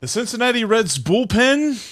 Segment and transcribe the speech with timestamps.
[0.00, 1.84] The Cincinnati Reds bullpen.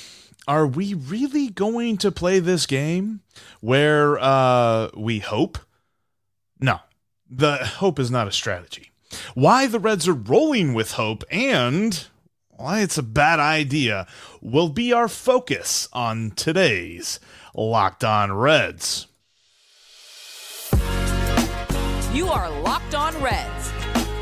[0.47, 3.23] Are we really going to play this game
[3.61, 5.59] where uh, we hope?
[6.61, 6.79] No,
[7.29, 8.93] the hope is not a strategy.
[9.35, 12.07] Why the Reds are rolling with hope and
[12.51, 14.07] why it's a bad idea
[14.41, 17.19] will be our focus on today's
[17.57, 19.09] Locked On Reds.
[22.13, 23.73] You are Locked On Reds,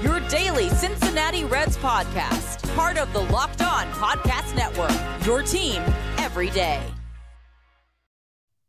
[0.05, 4.93] your daily Cincinnati Reds podcast part of the Locked On Podcast Network.
[5.25, 5.83] Your team
[6.19, 6.83] every day.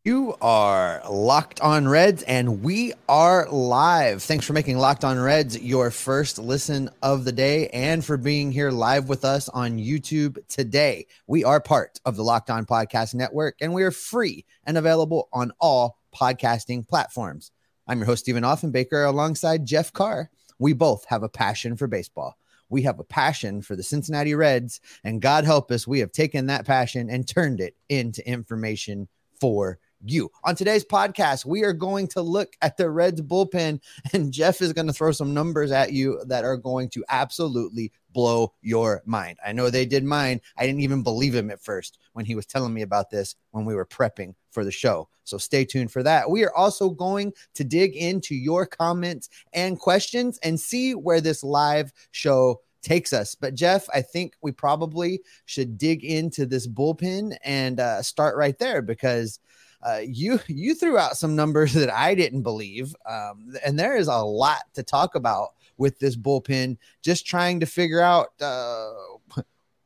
[0.05, 4.23] You are Locked On Reds, and we are live.
[4.23, 8.51] Thanks for making Locked On Reds your first listen of the day and for being
[8.51, 11.07] here live with us on YouTube today.
[11.27, 15.27] We are part of the Locked On Podcast Network, and we are free and available
[15.33, 17.51] on all podcasting platforms.
[17.87, 20.29] I'm your host, Stephen Offenbaker, alongside Jeff Carr.
[20.59, 22.37] We both have a passion for baseball.
[22.69, 26.47] We have a passion for the Cincinnati Reds, and God help us, we have taken
[26.47, 29.07] that passion and turned it into information
[29.39, 30.31] for you.
[30.43, 33.79] On today's podcast, we are going to look at the Reds bullpen,
[34.13, 37.91] and Jeff is going to throw some numbers at you that are going to absolutely
[38.13, 39.37] blow your mind.
[39.45, 40.39] I know they did mine.
[40.57, 43.65] I didn't even believe him at first when he was telling me about this when
[43.65, 45.09] we were prepping for the show.
[45.25, 46.29] So stay tuned for that.
[46.29, 51.43] We are also going to dig into your comments and questions and see where this
[51.43, 53.35] live show takes us.
[53.35, 58.57] But Jeff, I think we probably should dig into this bullpen and uh, start right
[58.59, 59.39] there because
[59.85, 64.07] uh, you you threw out some numbers that I didn't believe, um, and there is
[64.07, 68.91] a lot to talk about with this bullpen, just trying to figure out uh,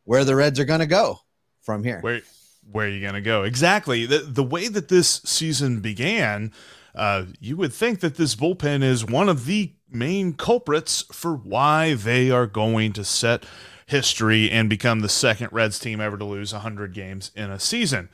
[0.06, 1.20] where the Reds are going to go
[1.62, 2.00] from here.
[2.02, 2.22] Where
[2.72, 3.44] where are you going to go?
[3.44, 4.06] Exactly.
[4.06, 6.54] The the way that this season began,
[6.96, 11.96] uh, you would think that this bullpen is one of the main culprits for why
[11.96, 13.44] they are going to set
[13.88, 18.10] history and become the second Reds team ever to lose 100 games in a season.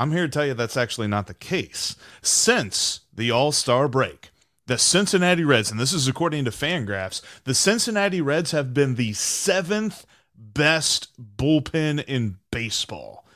[0.00, 1.94] I'm here to tell you that's actually not the case.
[2.22, 4.30] Since the All Star break,
[4.66, 9.12] the Cincinnati Reds, and this is according to Fangraphs, the Cincinnati Reds have been the
[9.12, 13.26] seventh best bullpen in baseball.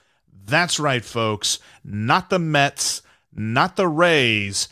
[0.47, 1.59] That's right, folks.
[1.85, 4.69] Not the Mets, not the Rays,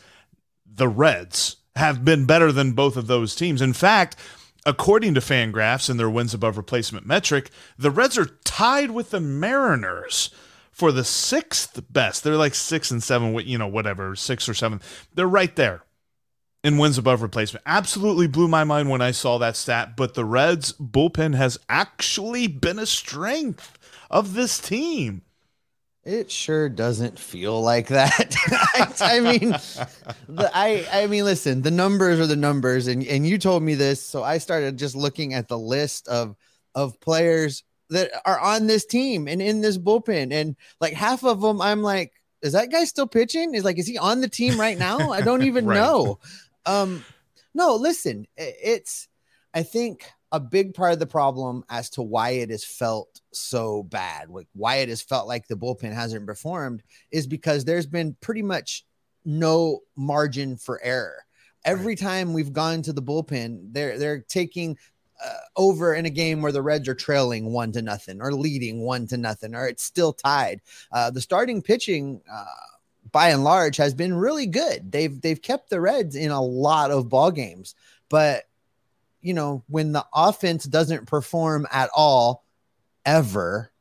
[0.65, 3.61] the Reds have been better than both of those teams.
[3.61, 4.15] In fact,
[4.65, 9.21] according to Fangraphs and their wins above replacement metric, the Reds are tied with the
[9.21, 10.31] Mariners
[10.73, 12.23] for the sixth best.
[12.23, 14.81] They're like six and seven, you know, whatever, six or seven.
[15.13, 15.83] They're right there
[16.63, 17.63] in wins above replacement.
[17.65, 22.47] Absolutely blew my mind when I saw that stat, but the Reds bullpen has actually
[22.47, 23.77] been a strength
[24.09, 25.21] of this team.
[26.03, 28.35] It sure doesn't feel like that.
[28.51, 29.51] I, I, mean,
[30.27, 33.75] the, I I mean, listen, the numbers are the numbers, and and you told me
[33.75, 36.35] this, so I started just looking at the list of
[36.75, 37.63] of players
[37.93, 41.81] that are on this team and in this bullpen, and like half of them, I'm
[41.81, 43.55] like, is that guy still pitching?
[43.55, 45.11] Is like, is he on the team right now?
[45.11, 45.75] I don't even right.
[45.75, 46.19] know.
[46.65, 47.03] Um,
[47.53, 49.07] no, listen, it's
[49.53, 53.83] I think a big part of the problem as to why it has felt so
[53.83, 56.81] bad, like why it has felt like the bullpen hasn't performed,
[57.11, 58.83] is because there's been pretty much
[59.25, 61.23] no margin for error.
[61.63, 61.99] Every right.
[61.99, 64.77] time we've gone to the bullpen, they're they're taking
[65.23, 68.81] uh, over in a game where the Reds are trailing one to nothing or leading
[68.81, 70.61] one to nothing, or it's still tied.
[70.91, 72.21] Uh, the starting pitching.
[72.31, 72.45] Uh,
[73.11, 74.91] by and large has been really good.
[74.91, 77.75] They've they've kept the Reds in a lot of ball games,
[78.09, 78.45] but
[79.21, 82.43] you know when the offense doesn't perform at all
[83.05, 83.71] ever,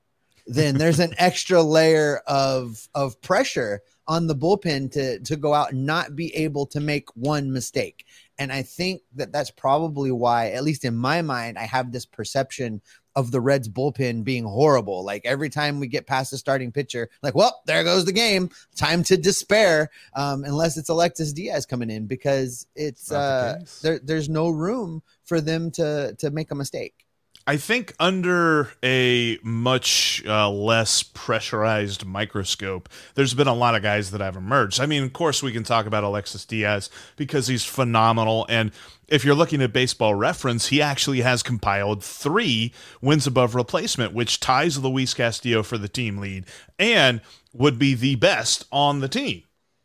[0.46, 5.72] then there's an extra layer of of pressure on the bullpen to to go out
[5.72, 8.04] and not be able to make one mistake.
[8.42, 12.04] And I think that that's probably why, at least in my mind, I have this
[12.04, 12.82] perception
[13.14, 15.04] of the Reds bullpen being horrible.
[15.04, 18.50] Like every time we get past the starting pitcher, like, well, there goes the game.
[18.74, 19.90] Time to despair.
[20.16, 25.04] Um, unless it's Alexis Diaz coming in because it's uh, the there, there's no room
[25.22, 27.06] for them to to make a mistake.
[27.44, 34.12] I think under a much uh, less pressurized microscope, there's been a lot of guys
[34.12, 34.80] that have emerged.
[34.80, 38.46] I mean, of course, we can talk about Alexis Diaz because he's phenomenal.
[38.48, 38.70] And
[39.08, 44.38] if you're looking at baseball reference, he actually has compiled three wins above replacement, which
[44.38, 46.44] ties Luis Castillo for the team lead
[46.78, 47.20] and
[47.52, 49.42] would be the best on the team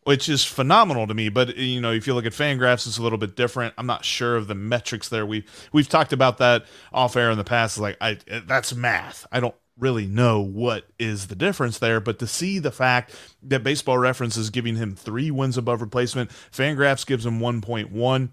[0.07, 1.27] which is phenomenal to me.
[1.27, 3.74] But you know, if you look at Fangraphs, it's a little bit different.
[3.77, 5.25] I'm not sure of the metrics there.
[5.25, 5.44] We
[5.74, 7.77] we've talked about that off air in the past.
[7.77, 9.27] Like, I that's math.
[9.33, 13.13] I don't really know what is the difference there, but to see the fact
[13.44, 18.30] that Baseball Reference is giving him three wins above replacement, Fangraphs gives him 1.1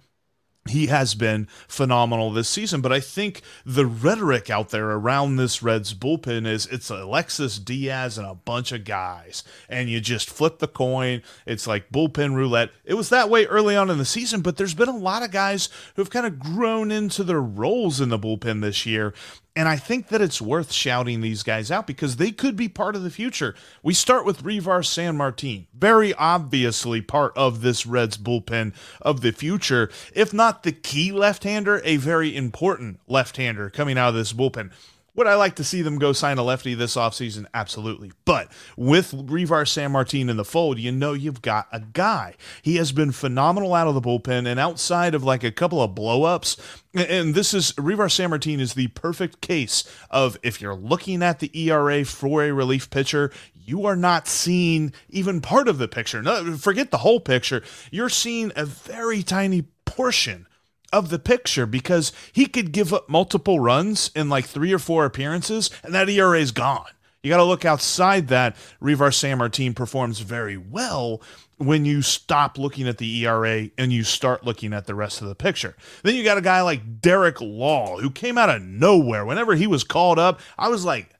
[0.68, 2.80] he has been phenomenal this season.
[2.80, 8.16] But I think the rhetoric out there around this Reds bullpen is it's Alexis Diaz
[8.16, 11.22] and a bunch of guys, and you just flip the coin.
[11.46, 12.70] It's like bullpen roulette.
[12.84, 15.30] It was that way early on in the season, but there's been a lot of
[15.30, 19.12] guys who've kind of grown into their roles in the bullpen this year.
[19.56, 22.96] And I think that it's worth shouting these guys out because they could be part
[22.96, 23.54] of the future.
[23.84, 29.90] We start with Reiver Sanmartin, very obviously part of this Reds bullpen of the future.
[30.12, 34.32] If not the key left hander, a very important left hander coming out of this
[34.32, 34.72] bullpen.
[35.16, 37.46] Would I like to see them go sign a lefty this offseason?
[37.54, 38.10] Absolutely.
[38.24, 42.34] But with Reiver Sanmartin in the fold, you know you've got a guy.
[42.62, 45.92] He has been phenomenal out of the bullpen and outside of like a couple of
[45.92, 46.58] blowups.
[46.94, 51.50] And this is Reiver Sanmartin is the perfect case of if you're looking at the
[51.56, 56.22] ERA for a relief pitcher, you are not seeing even part of the picture.
[56.22, 57.62] No, forget the whole picture.
[57.92, 60.48] You're seeing a very tiny portion
[60.94, 65.04] of the picture because he could give up multiple runs in like three or four
[65.04, 66.86] appearances and that ERA is gone.
[67.22, 68.54] You got to look outside that.
[68.80, 71.20] Reiver Sanmartin performs very well
[71.56, 75.28] when you stop looking at the ERA and you start looking at the rest of
[75.28, 75.74] the picture.
[76.02, 79.24] Then you got a guy like Derek Law who came out of nowhere.
[79.24, 81.10] Whenever he was called up, I was like,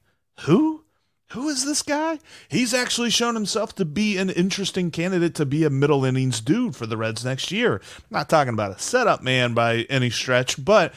[0.41, 0.74] who?
[1.29, 2.19] Who is this guy?
[2.47, 6.75] He's actually shown himself to be an interesting candidate to be a middle innings dude
[6.75, 7.75] for the Reds next year.
[7.75, 10.93] I'm not talking about a setup man by any stretch, but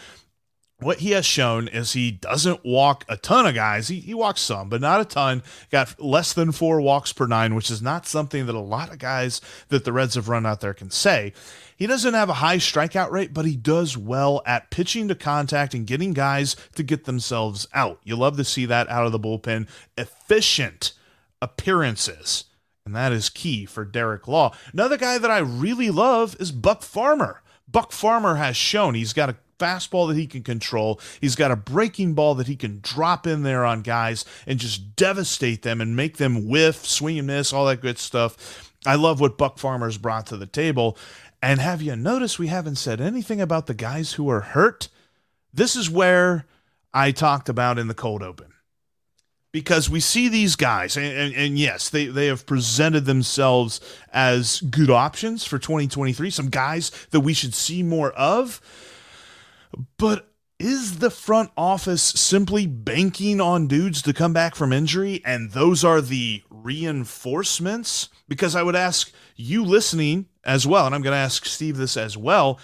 [0.80, 3.88] what he has shown is he doesn't walk a ton of guys.
[3.88, 5.42] He, he walks some, but not a ton.
[5.70, 9.00] Got less than four walks per nine, which is not something that a lot of
[9.00, 9.40] guys
[9.70, 11.32] that the Reds have run out there can say.
[11.76, 15.74] He doesn't have a high strikeout rate, but he does well at pitching to contact
[15.74, 17.98] and getting guys to get themselves out.
[18.04, 19.68] You love to see that out of the bullpen.
[19.96, 20.92] Efficient
[21.42, 22.44] appearances.
[22.86, 24.54] And that is key for Derek Law.
[24.72, 27.42] Another guy that I really love is Buck Farmer.
[27.66, 31.00] Buck Farmer has shown he's got a fastball that he can control.
[31.20, 34.96] He's got a breaking ball that he can drop in there on guys and just
[34.96, 38.72] devastate them and make them whiff, swing and miss, all that good stuff.
[38.86, 40.96] I love what Buck Farmer's brought to the table.
[41.42, 44.88] And have you noticed we haven't said anything about the guys who are hurt?
[45.52, 46.46] This is where
[46.92, 48.46] I talked about in the cold open.
[49.50, 53.80] Because we see these guys, and, and, and, yes, they, they have presented themselves
[54.12, 58.60] as good options for 2023, some guys that we should see more of.
[59.96, 60.28] But
[60.58, 65.84] is the front office simply banking on dudes to come back from injury and those
[65.84, 68.08] are the reinforcements?
[68.26, 71.96] Because I would ask you listening as well, and I'm going to ask Steve this
[71.96, 72.58] as well.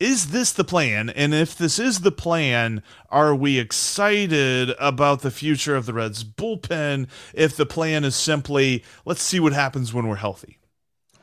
[0.00, 1.08] Is this the plan?
[1.10, 6.24] And if this is the plan, are we excited about the future of the Reds
[6.24, 7.08] bullpen?
[7.32, 10.58] If the plan is simply, let's see what happens when we're healthy.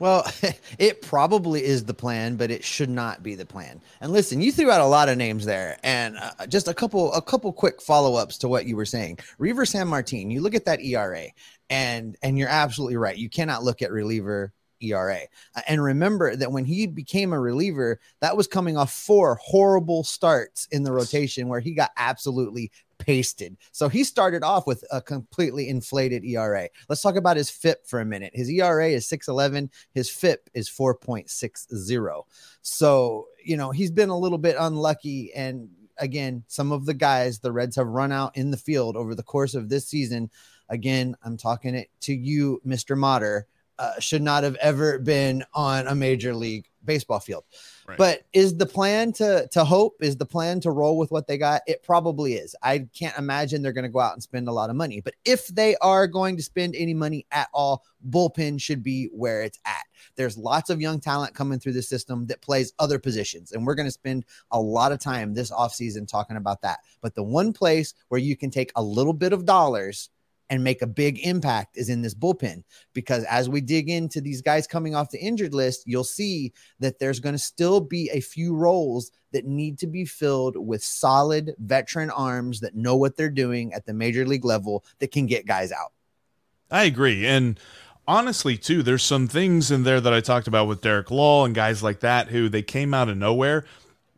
[0.02, 0.26] Well,
[0.80, 3.80] it probably is the plan, but it should not be the plan.
[4.02, 7.14] And listen, you threw out a lot of names there, and uh, just a couple,
[7.14, 9.20] a couple quick follow ups to what you were saying.
[9.38, 11.26] Reiver Sanmartin, you look at that ERA,
[11.70, 13.16] and and you're absolutely right.
[13.16, 15.20] You cannot look at reliever ERA.
[15.68, 20.68] And remember that when he became a reliever, that was coming off four horrible starts
[20.72, 23.58] in the rotation where he got absolutely pasted.
[23.72, 26.70] So he started off with a completely inflated ERA.
[26.88, 28.32] Let's talk about his FIP for a minute.
[28.34, 32.24] His ERA is 611, his FIP is 4.60.
[32.62, 37.40] So, you know, he's been a little bit unlucky and again, some of the guys
[37.40, 40.30] the Reds have run out in the field over the course of this season.
[40.70, 42.98] Again, I'm talking it to you, Mr.
[42.98, 47.44] Motter uh, should not have ever been on a major league baseball field.
[47.88, 47.98] Right.
[47.98, 49.96] But is the plan to to hope?
[50.02, 51.62] Is the plan to roll with what they got?
[51.68, 52.56] It probably is.
[52.62, 55.02] I can't imagine they're going to go out and spend a lot of money.
[55.02, 59.42] But if they are going to spend any money at all, bullpen should be where
[59.44, 59.84] it's at.
[60.16, 63.76] There's lots of young talent coming through the system that plays other positions, and we're
[63.76, 66.80] going to spend a lot of time this offseason talking about that.
[67.02, 70.10] But the one place where you can take a little bit of dollars
[70.52, 72.64] and make a big impact is in this bullpen.
[72.94, 77.00] Because as we dig into these guys coming off the injured list, you'll see that
[77.00, 81.56] there's going to still be a few roles that need to be filled with solid
[81.58, 85.48] veteran arms that know what they're doing at the major league level that can get
[85.48, 85.94] guys out.
[86.70, 87.26] I agree.
[87.26, 87.58] And
[88.06, 91.56] honestly, too, there's some things in there that I talked about with Derek Law and
[91.56, 93.64] guys like that who they came out of nowhere.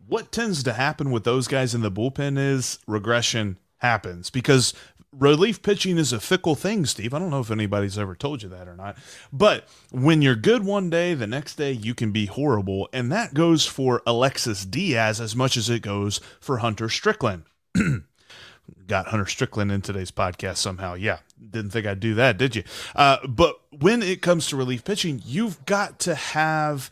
[0.08, 4.74] What tends to happen with those guys in the bullpen is regression happens because
[5.18, 7.14] relief pitching is a fickle thing, Steve.
[7.14, 8.98] I don't know if anybody's ever told you that or not.
[9.32, 12.90] But when you're good one day, the next day you can be horrible.
[12.94, 17.44] And that goes for Alexis Diaz as much as it goes for Hunter Strickland.
[18.88, 20.94] Got Hunter Strickland in today's podcast somehow.
[20.94, 21.20] Yeah,
[21.52, 22.64] didn't think I'd do that, did you?
[22.96, 26.90] Uh, but when it comes to relief pitching, you've got to have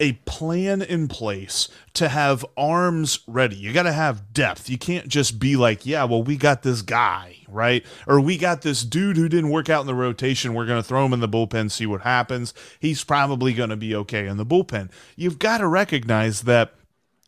[0.00, 3.54] a plan in place to have arms ready.
[3.54, 4.68] You got to have depth.
[4.68, 7.84] You can't just be like, yeah, well, we got this guy, right?
[8.06, 10.54] Or we got this dude who didn't work out in the rotation.
[10.54, 12.54] We're going to throw him in the bullpen, see what happens.
[12.80, 14.90] He's probably going to be okay in the bullpen.
[15.16, 16.74] You've got to recognize that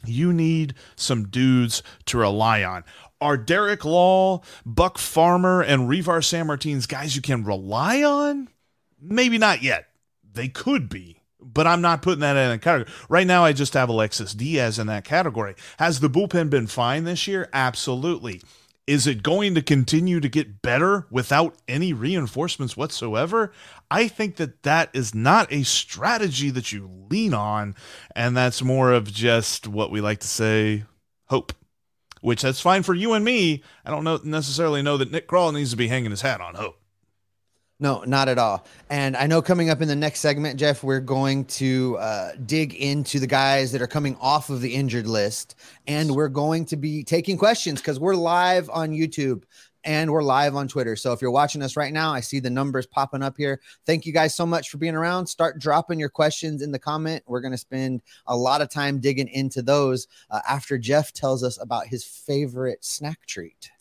[0.04, 2.84] you need some dudes to rely on.
[3.20, 8.48] Are Derek Law, Buck Farmer, and Reiver San Sanmartins guys you can rely on?
[9.00, 9.88] Maybe not yet.
[10.32, 12.92] They could be but I'm not putting that in a category.
[13.08, 15.54] Right now, I just have Alexis Diaz in that category.
[15.78, 17.48] Has the bullpen been fine this year?
[17.52, 18.40] Absolutely.
[18.86, 23.50] Is it going to continue to get better without any reinforcements whatsoever?
[23.90, 27.76] I think that that is not a strategy that you lean on,
[28.14, 30.84] and that's more of just what we like to say
[31.28, 31.54] hope,
[32.20, 33.62] which that's fine for you and me.
[33.86, 36.54] I don't know necessarily know that Nick Krall needs to be hanging his hat on
[36.54, 36.78] hope.
[37.80, 38.64] No, not at all.
[38.88, 42.74] And I know coming up in the next segment, Jeff, we're going to uh, dig
[42.74, 45.56] into the guys that are coming off of the injured list.
[45.88, 49.42] And we're going to be taking questions because we're live on YouTube
[49.82, 50.94] and we're live on Twitter.
[50.94, 53.60] So if you're watching us right now, I see the numbers popping up here.
[53.86, 55.26] Thank you guys so much for being around.
[55.26, 57.24] Start dropping your questions in the comment.
[57.26, 61.42] We're going to spend a lot of time digging into those uh, after Jeff tells
[61.42, 63.72] us about his favorite snack treat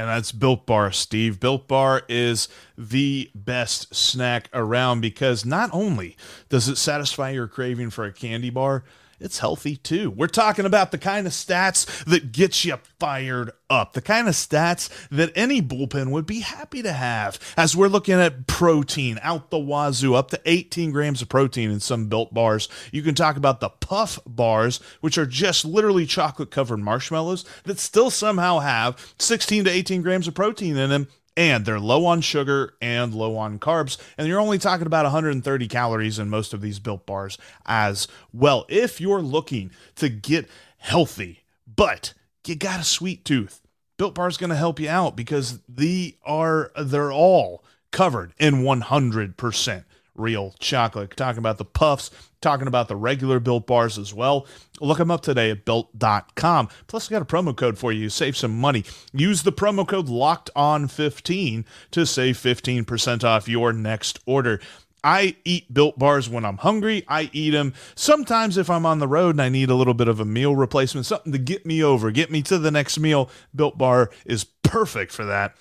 [0.00, 1.38] and that's Built Bar, Steve.
[1.40, 6.16] Built Bar is the best snack around because not only
[6.48, 8.82] does it satisfy your craving for a candy bar,
[9.20, 10.10] it's healthy too.
[10.10, 14.34] We're talking about the kind of stats that get you fired up, the kind of
[14.34, 17.38] stats that any bullpen would be happy to have.
[17.56, 21.80] As we're looking at protein out the wazoo, up to 18 grams of protein in
[21.80, 22.68] some built bars.
[22.92, 27.78] You can talk about the puff bars, which are just literally chocolate covered marshmallows that
[27.78, 31.08] still somehow have 16 to 18 grams of protein in them
[31.40, 33.96] and they're low on sugar and low on carbs.
[34.18, 38.66] And you're only talking about 130 calories in most of these built bars as well.
[38.68, 42.12] If you're looking to get healthy, but
[42.46, 43.62] you got a sweet tooth,
[43.96, 48.56] Built Bar is going to help you out because they are they're all covered in
[48.56, 51.16] 100% real chocolate.
[51.16, 54.46] Talking about the puffs, talking about the regular built bars as well.
[54.80, 56.68] Look them up today at built.com.
[56.86, 58.08] Plus, I got a promo code for you.
[58.08, 58.84] Save some money.
[59.12, 64.60] Use the promo code locked on 15 to save 15% off your next order.
[65.02, 67.04] I eat built bars when I'm hungry.
[67.08, 70.08] I eat them sometimes if I'm on the road and I need a little bit
[70.08, 73.30] of a meal replacement, something to get me over, get me to the next meal.
[73.54, 75.56] Built bar is perfect for that.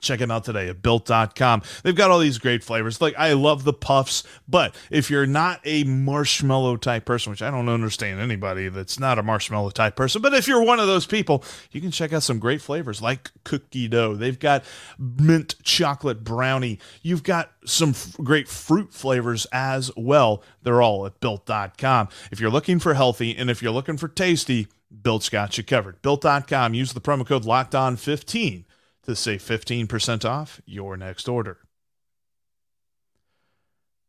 [0.00, 1.62] Check them out today at built.com.
[1.82, 3.00] They've got all these great flavors.
[3.00, 7.50] Like, I love the puffs, but if you're not a marshmallow type person, which I
[7.50, 11.06] don't understand anybody that's not a marshmallow type person, but if you're one of those
[11.06, 14.14] people, you can check out some great flavors like cookie dough.
[14.14, 14.64] They've got
[14.98, 16.78] mint chocolate brownie.
[17.02, 20.42] You've got some f- great fruit flavors as well.
[20.62, 22.08] They're all at built.com.
[22.30, 24.68] If you're looking for healthy and if you're looking for tasty,
[25.02, 26.00] Built's got you covered.
[26.02, 26.74] Built.com.
[26.74, 28.64] Use the promo code locked on 15
[29.08, 31.56] to save 15% off your next order.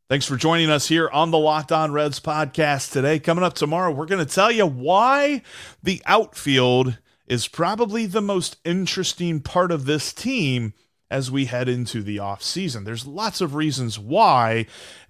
[0.09, 3.17] Thanks for joining us here on the Locked On Reds podcast today.
[3.17, 5.41] Coming up tomorrow, we're going to tell you why
[5.81, 10.73] the outfield is probably the most interesting part of this team
[11.09, 12.83] as we head into the off season.
[12.83, 14.65] There's lots of reasons why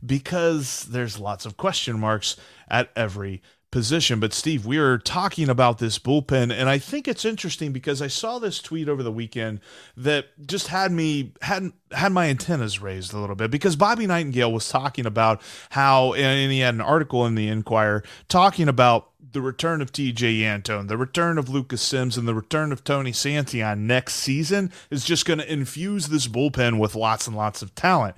[0.06, 2.36] because there's lots of question marks
[2.70, 3.42] at every
[3.72, 4.20] position.
[4.20, 8.08] But Steve, we are talking about this bullpen, and I think it's interesting because I
[8.08, 9.60] saw this tweet over the weekend
[9.96, 14.52] that just had me had had my antennas raised a little bit because Bobby Nightengale
[14.52, 19.42] was talking about how, and he had an article in the Enquirer talking about the
[19.42, 23.80] return of Tejay Antone, the return of Lucas Sims, and the return of Tony Santillan
[23.80, 28.16] next season is just going to infuse this bullpen with lots and lots of talent.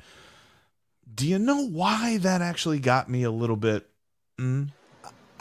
[1.13, 3.89] Do you know why that actually got me a little bit?
[4.39, 4.70] Mm?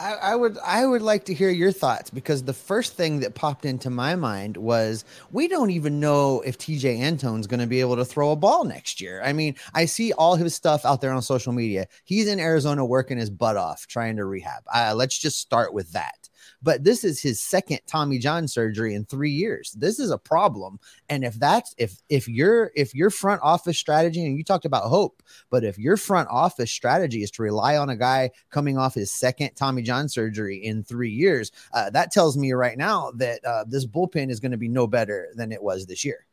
[0.01, 3.35] I, I, would I would like to hear your thoughts because the first thing that
[3.35, 7.81] popped into my mind was we don't even know if Tejay Antone's going to be
[7.81, 9.21] able to throw a ball next year.
[9.23, 11.87] I mean, I see all his stuff out there on social media.
[12.03, 14.63] He's in Arizona working his butt off trying to rehab.
[14.73, 16.20] Uh, let's just start with that
[16.61, 19.71] but this is his second Tommy John surgery in three years.
[19.77, 20.79] This is a problem.
[21.09, 24.83] And if that's if if your if your front office strategy, and you talked about
[24.83, 28.93] hope, but if your front office strategy is to rely on a guy coming off
[28.93, 33.43] his second Tommy John surgery in three years, uh, that tells me right now that
[33.45, 36.25] uh, this bullpen is going to be no better than it was this year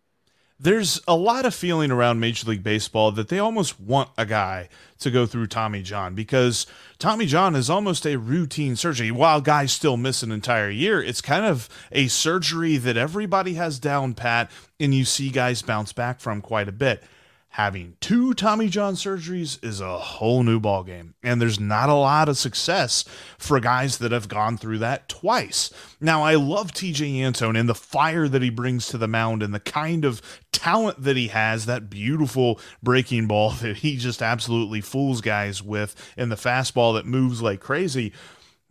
[0.60, 4.68] there's a lot of feeling around Major League Baseball that they almost want a guy
[4.98, 6.66] to go through Tommy John because
[6.98, 9.12] Tommy John is almost a routine surgery.
[9.12, 13.78] While guys still miss an entire year, it's kind of a surgery that everybody has
[13.78, 14.50] down pat
[14.80, 17.04] and you see guys bounce back from quite a bit
[17.50, 21.14] having two Tommy John surgeries is a whole new ballgame.
[21.22, 23.04] And there's not a lot of success
[23.36, 25.72] for guys that have gone through that twice.
[26.00, 29.52] Now, I love Tejay Antone and the fire that he brings to the mound and
[29.52, 34.80] the kind of talent that he has, that beautiful breaking ball that he just absolutely
[34.80, 38.12] fools guys with, and the fastball that moves like crazy.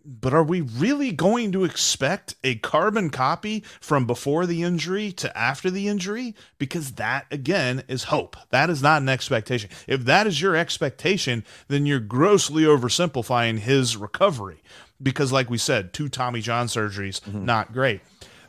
[0.09, 5.37] But are we really going to expect a carbon copy from before the injury to
[5.37, 6.33] after the injury?
[6.57, 8.37] Because that, again, is hope.
[8.49, 9.69] That is not an expectation.
[9.85, 14.63] If that is your expectation, then you're grossly oversimplifying his recovery.
[15.03, 17.43] Because, like we said, two Tommy John surgeries, mm-hmm.
[17.43, 17.99] not great.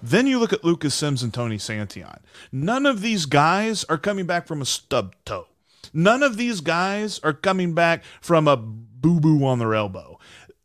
[0.01, 2.21] Then you look at Lucas Sims and Tony Santillan.
[2.53, 5.49] None of these guys are coming back from a stub toe.
[5.93, 10.18] None of these guys are coming back from a boo boo on their elbow.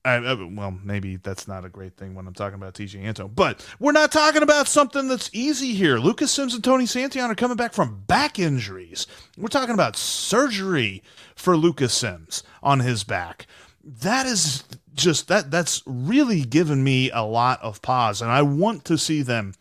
[0.06, 3.30] I, I, well, maybe that's not a great thing when I'm talking about Tejay Anto,
[3.30, 5.98] but we're not talking about something that's easy here.
[5.98, 9.08] Lucas Sims and Tony Santillan are coming back from back injuries.
[9.38, 11.04] We're talking about surgery
[11.36, 13.48] for Lucas Sims on his back.
[13.82, 18.86] That is just that that's really given me a lot of pause, and I want
[18.86, 19.54] to see them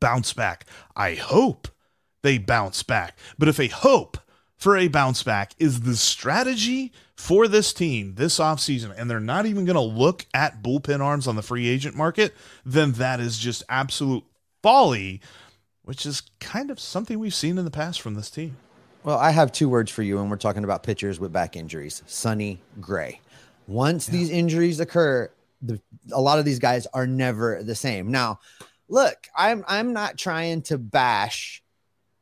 [0.00, 0.66] bounce back.
[0.96, 1.68] I hope
[2.22, 4.18] they bounce back, but if a hope
[4.56, 9.44] for a bounce back is the strategy for this team this offseason, and they're not
[9.44, 12.32] even going to look at bullpen arms on the free agent market,
[12.64, 14.22] then that is just absolute
[14.62, 15.20] folly,
[15.82, 18.56] which is kind of something we've seen in the past from this team.
[19.02, 22.04] Well, I have two words for you, and we're talking about pitchers with back injuries
[22.06, 23.20] Sonny Gray.
[23.66, 24.12] Once yeah.
[24.12, 25.28] these injuries occur,
[25.60, 25.80] the,
[26.12, 28.12] a lot of these guys are never the same.
[28.12, 28.38] Now,
[28.88, 31.64] look, I'm I'm not trying to bash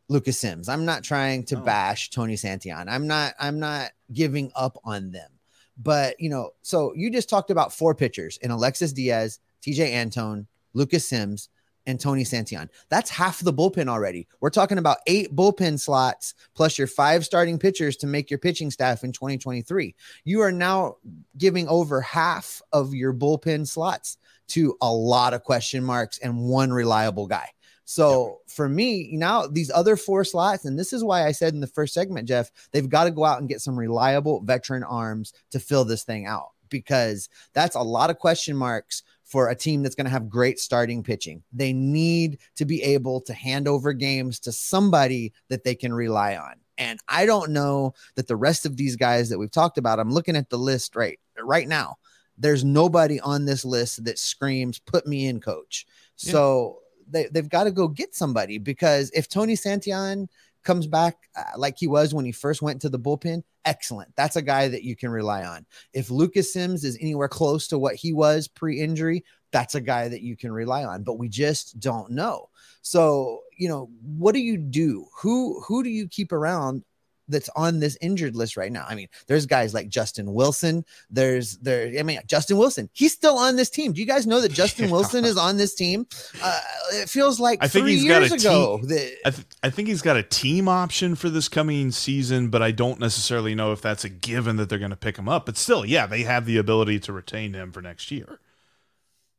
[0.08, 0.68] Lucas Sims.
[0.68, 1.60] I'm not trying to oh.
[1.60, 2.86] bash Tony Santillan.
[2.88, 5.30] I'm not I'm not giving up on them.
[5.78, 10.46] But, you know, so you just talked about four pitchers in Alexis Diaz, Tejay Antone,
[10.72, 11.48] Lucas Sims,
[11.88, 12.68] and Tony Santillan.
[12.88, 14.26] That's half the bullpen already.
[14.40, 18.72] We're talking about eight bullpen slots plus your five starting pitchers to make your pitching
[18.72, 19.94] staff in 2023.
[20.24, 20.96] You are now
[21.38, 26.72] giving over half of your bullpen slots to a lot of question marks and one
[26.72, 27.48] reliable guy.
[27.88, 31.60] So for me, now these other four slots, and this is why I said in
[31.60, 35.32] the first segment, Jeff, they've got to go out and get some reliable veteran arms
[35.52, 39.82] to fill this thing out because that's a lot of question marks for a team
[39.82, 41.44] that's going to have great starting pitching.
[41.52, 46.36] They need to be able to hand over games to somebody that they can rely
[46.36, 46.54] on.
[46.78, 50.12] And I don't know that the rest of these guys that we've talked about, I'm
[50.12, 51.98] looking at the list right right now.
[52.36, 55.86] There's nobody on this list that screams, put me in, coach.
[56.18, 56.32] Yeah.
[56.32, 60.28] So they, they've got to go get somebody because if Tony Santillan
[60.64, 64.14] comes back uh, like he was when he first went to the bullpen, excellent.
[64.16, 65.64] That's a guy that you can rely on.
[65.92, 70.08] If Lucas Sims is anywhere close to what he was pre injury, that's a guy
[70.08, 72.50] that you can rely on, but we just don't know.
[72.82, 75.06] So, you know, what do you do?
[75.22, 76.84] Who who do you keep around
[77.28, 78.84] that's on this injured list right now.
[78.88, 80.84] I mean, there's guys like Justin Wilson.
[81.10, 81.92] There's there.
[81.98, 82.88] I mean, Justin Wilson.
[82.92, 83.92] He's still on this team.
[83.92, 84.92] Do you guys know that Justin yeah.
[84.92, 86.06] Wilson is on this team?
[86.42, 86.60] Uh,
[86.94, 88.78] it feels like I think he's got a ago.
[88.78, 92.48] Team, that, I, th- I think he's got a team option for this coming season,
[92.48, 95.28] but I don't necessarily know if that's a given that they're going to pick him
[95.28, 95.46] up.
[95.46, 98.38] But still, yeah, they have the ability to retain him for next year.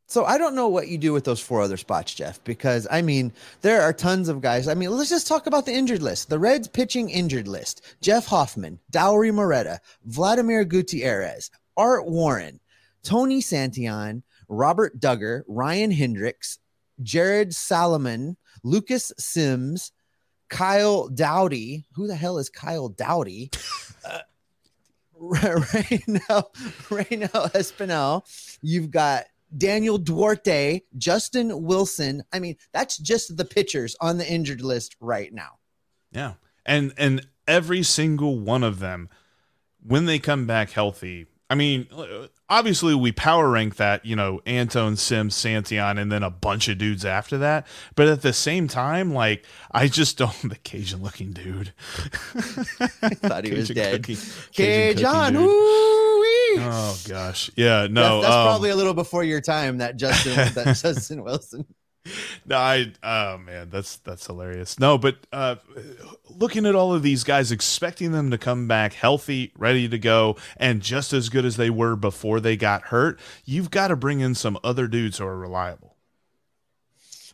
[0.10, 3.02] So I don't know what you do with those four other spots, Jeff, because I
[3.02, 4.70] mean, there are tons of guys.
[4.70, 6.30] I mean, let's just talk about the injured list.
[6.30, 7.86] The Reds pitching injured list.
[8.02, 12.62] Jeff Hoffman, Dauri Moreta, Vladimir Gutierrez, Art Warren,
[13.04, 16.58] Tony Santillan, Robert Dugger, Ryan Hendrix,
[17.04, 19.92] Jared Solomon, Lucas Sims,
[20.48, 21.86] Kyle Dowdy.
[21.96, 23.52] Who the hell is Kyle Dowdy?
[24.06, 24.22] Uh,
[25.20, 26.48] right now,
[26.90, 28.24] right now, Espinal.
[28.62, 32.24] You've got Daniel Duarte, Justin Wilson.
[32.34, 35.60] I mean, that's just the pitchers on the injured list right now.
[36.12, 36.34] Yeah.
[36.66, 39.10] And and every single one of them
[39.86, 41.88] when they come back healthy I mean,
[42.50, 46.78] obviously we power rank that, you know, Antone, Sims, Santillan, and then a bunch of
[46.78, 47.66] dudes after that.
[47.96, 50.34] But at the same time, like, I just don't.
[50.50, 51.72] The Cajun looking dude.
[52.04, 54.04] I thought he was dead.
[54.04, 54.18] cookie-
[54.52, 55.04] Cajun,
[55.36, 56.07] cookie dude.
[56.64, 59.78] Oh gosh, yeah, no, that's, that's um, probably a little before your time.
[59.80, 61.66] That Justin, that Justin Wilson.
[62.46, 64.80] No, I oh man, that's that's hilarious.
[64.80, 65.56] No, but uh
[66.30, 70.38] looking at all of these guys, expecting them to come back healthy, ready to go,
[70.58, 74.20] and just as good as they were before they got hurt, you've got to bring
[74.20, 75.87] in some other dudes who are reliable.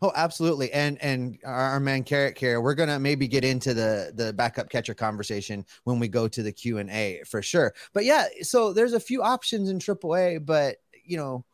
[0.04, 0.70] Oh, absolutely.
[0.74, 4.94] And and our, man Carrick here, we're gonna maybe get into the the backup catcher
[4.94, 7.74] conversation when we go to the Q and A for sure.
[7.94, 11.46] But yeah, so there's a few options in AAA, but you know,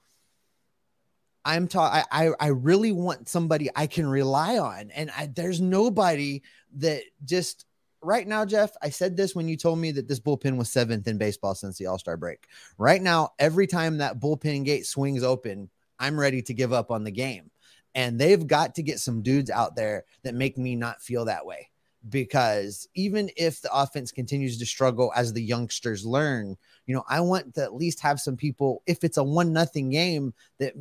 [1.45, 5.61] I'm ta- I, I I really want somebody I can rely on, and I, there's
[5.61, 6.41] nobody
[6.77, 7.67] that just
[8.01, 8.71] right now, Jeff.
[8.81, 11.77] I said this when you told me that this bullpen was seventh in baseball since
[11.77, 12.47] the All Star break.
[12.79, 17.03] Right now, every time that bullpen gate swings open, I'm ready to give up on
[17.03, 17.51] the game.
[17.95, 21.45] And they've got to get some dudes out there that make me not feel that
[21.45, 21.69] way.
[22.07, 27.19] Because even if the offense continues to struggle as the youngsters learn, you know, I
[27.19, 30.73] want to at least have some people, if it's a one nothing game, that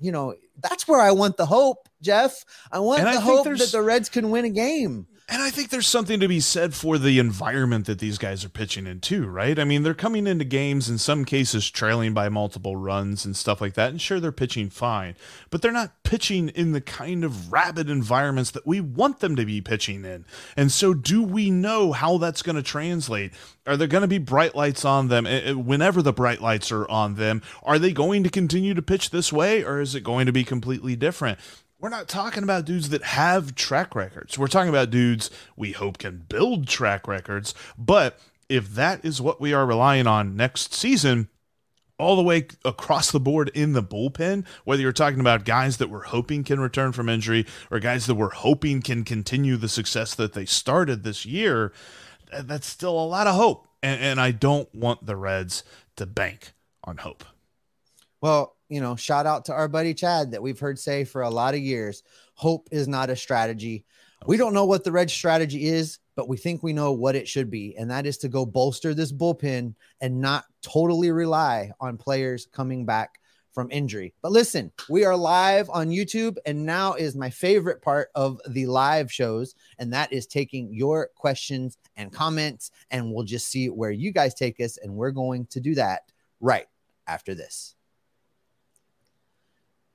[0.00, 2.44] you know, that's where I want the hope, Jeff.
[2.70, 5.06] I want And the think hope that the Reds can win a game.
[5.30, 8.48] And I think there's something to be said for the environment that these guys are
[8.48, 9.58] pitching in too, right?
[9.58, 13.60] I mean, they're coming into games in some cases trailing by multiple runs and stuff
[13.60, 13.90] like that.
[13.90, 15.16] And sure, they're pitching fine,
[15.50, 19.44] but they're not pitching in the kind of rabid environments that we want them to
[19.44, 20.24] be pitching in.
[20.56, 23.32] And so, do we know how that's going to translate?
[23.66, 26.72] Are there going to be bright lights on them Eh, eh, whenever the bright lights
[26.72, 27.42] are on them?
[27.62, 30.44] Are they going to continue to pitch this way or is it going to be
[30.44, 31.38] completely different?
[31.80, 34.36] We're not talking about dudes that have track records.
[34.36, 37.54] We're talking about dudes we hope can build track records.
[37.76, 41.28] But if that is what we are relying on next season,
[41.98, 45.90] all the way across the board in the bullpen, whether you're talking about guys that
[45.90, 50.14] we're hoping can return from injury or guys that we're hoping can continue the success
[50.14, 51.72] that they started this year,
[52.42, 53.66] that's still a lot of hope.
[53.82, 55.64] And, and I don't want the Reds
[55.96, 56.52] to bank
[56.84, 57.24] on hope.
[58.20, 61.30] Well, you know, shout out to our buddy Chad that we've heard say for a
[61.30, 62.02] lot of years
[62.34, 63.84] hope is not a strategy.
[64.26, 67.28] We don't know what the red strategy is, but we think we know what it
[67.28, 67.76] should be.
[67.76, 72.84] And that is to go bolster this bullpen and not totally rely on players coming
[72.84, 73.20] back
[73.52, 74.14] from injury.
[74.22, 78.66] But listen, we are live on YouTube, and now is my favorite part of the
[78.66, 82.70] live shows, and that is taking your questions and comments.
[82.90, 84.78] And we'll just see where you guys take us.
[84.78, 86.02] And we're going to do that
[86.40, 86.66] right
[87.08, 87.74] after this.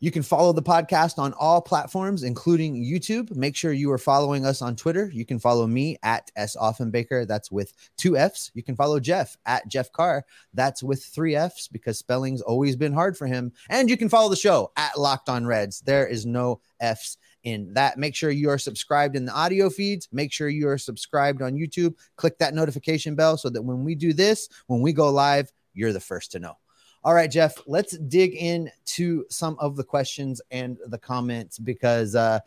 [0.04, 3.34] You can follow the podcast on all platforms, including YouTube.
[3.38, 5.10] Make sure you are following us on Twitter.
[5.14, 6.58] You can follow me at S.
[6.58, 7.26] Offenbaker.
[7.26, 8.52] That's with two F's.
[8.54, 10.26] You can follow Jeff at Jeff Carr.
[10.54, 13.54] That's with three F's because spelling's always been hard for him.
[13.70, 15.80] And you can follow the show at Locked On Reds.
[15.80, 17.98] There is no F's in that.
[17.98, 20.10] Make sure you are subscribed in the audio feeds.
[20.12, 21.96] Make sure you are subscribed on YouTube.
[22.18, 25.94] Click that notification bell so that when we do this, when we go live, you're
[25.94, 26.58] the first to know.
[27.06, 32.40] All right, Jeff, let's dig into some of the questions and the comments because, uh,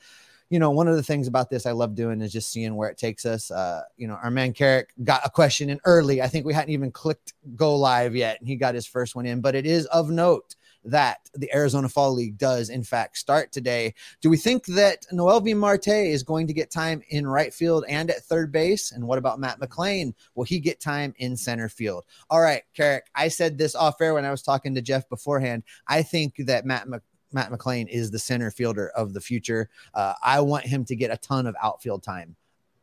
[0.48, 2.88] you know, one of the things about this I love doing is just seeing where
[2.88, 3.50] it takes us.
[3.50, 6.22] Uh, you know, our man Carrick got a question in early.
[6.22, 9.26] I think we hadn't even clicked go live yet, and he got his first one
[9.26, 9.42] in.
[9.42, 10.55] But it is of note
[10.86, 13.94] that the Arizona Fall League does, in fact, start today.
[14.20, 18.10] Do we think that Noelvi Marte is going to get time in right field and
[18.10, 18.92] at third base?
[18.92, 20.14] And what about Matt McLain?
[20.34, 22.04] Will he get time in center field?
[22.30, 25.64] All right, Carrick, I said this off air when I was talking to Jeff beforehand.
[25.88, 29.68] I think that Matt Mc- Matt McLain is the center fielder of the future.
[29.94, 32.36] Uh, I want him to get a ton of outfield time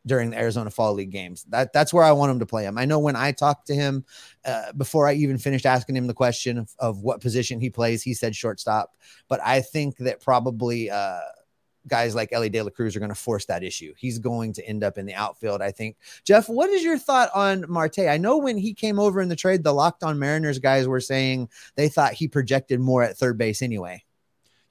[0.06, 1.46] during the Arizona Fall League games.
[1.50, 2.78] That that's where I want him to play him.
[2.78, 4.06] I know when I talked to him
[4.46, 8.04] uh, before I even finished asking him the question of, of what position he plays,
[8.04, 8.96] he said shortstop.
[9.28, 11.20] But I think that probably uh,
[11.88, 13.94] guys like Elly De La Cruz are going to force that issue.
[13.98, 15.98] He's going to end up in the outfield, I think.
[16.24, 18.00] Jeff, what is your thought on Marte?
[18.00, 21.02] I know when he came over in the trade, the Locked On Mariners guys were
[21.02, 24.04] saying they thought he projected more at third base anyway.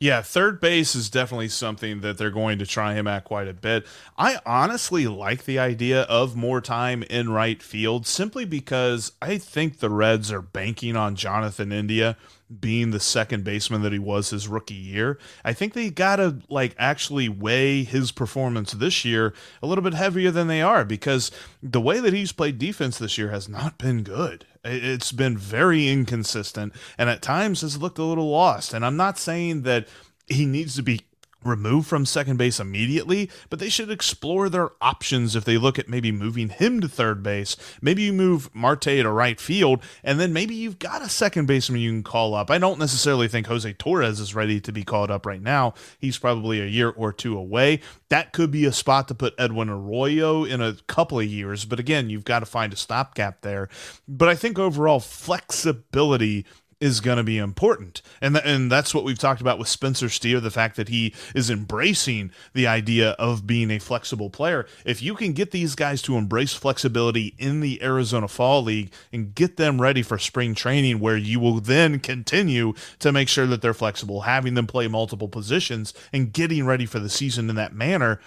[0.02, 3.54] Yeah, third base is definitely something that they're going to try him at quite a
[3.54, 3.86] bit.
[4.18, 9.78] I honestly like the idea of more time in right field simply because I think
[9.78, 12.16] the Reds are banking on Jonathan India
[12.60, 15.20] being the second baseman that he was his rookie year.
[15.44, 19.94] I think they got to like actually weigh his performance this year a little bit
[19.94, 21.30] heavier than they are because
[21.62, 24.46] the way that he's played defense this year has not been good.
[24.64, 28.72] It's been very inconsistent and at times has looked a little lost.
[28.72, 29.88] And I'm not saying that
[30.28, 31.00] he needs to be
[31.44, 35.88] removed from second base immediately, but they should explore their options if they look at
[35.88, 37.56] maybe moving him to third base.
[37.80, 41.80] Maybe you move Marte to right field, and then maybe you've got a second baseman
[41.80, 42.50] you can call up.
[42.50, 45.74] I don't necessarily think Jose Torres is ready to be called up right now.
[45.98, 47.80] He's probably a year or two away.
[48.08, 51.80] That could be a spot to put Edwin Arroyo in a couple of years, but
[51.80, 53.68] again, you've got to find a stopgap there.
[54.06, 56.44] But I think overall flexibility
[56.82, 58.02] is going to be important.
[58.20, 61.14] And th- and that's what we've talked about with Spencer Steer, the fact that he
[61.32, 64.66] is embracing the idea of being a flexible player.
[64.84, 69.32] If you can get these guys to embrace flexibility in the Arizona Fall League and
[69.32, 73.62] get them ready for spring training where you will then continue to make sure that
[73.62, 77.74] they're flexible, having them play multiple positions and getting ready for the season in that
[77.74, 78.18] manner,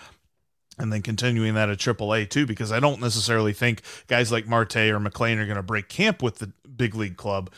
[0.78, 4.78] and then continuing that at AAA too, because I don't necessarily think guys like Marte
[4.78, 7.52] or McLain are going to break camp with the big league club.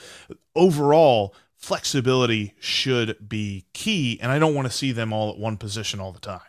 [0.56, 5.58] Overall, flexibility should be key, and I don't want to see them all at one
[5.58, 6.42] position all the time.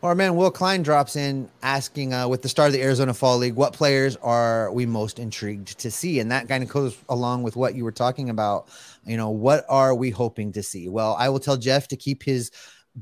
[0.00, 3.36] Our man Will Klein drops in asking, uh, with the start of the Arizona Fall
[3.38, 6.20] League, what players are we most intrigued to see?
[6.20, 8.68] And that kind of goes along with what you were talking about.
[9.04, 10.88] You know, what are we hoping to see?
[10.88, 12.52] Well, I will tell Jeff to keep his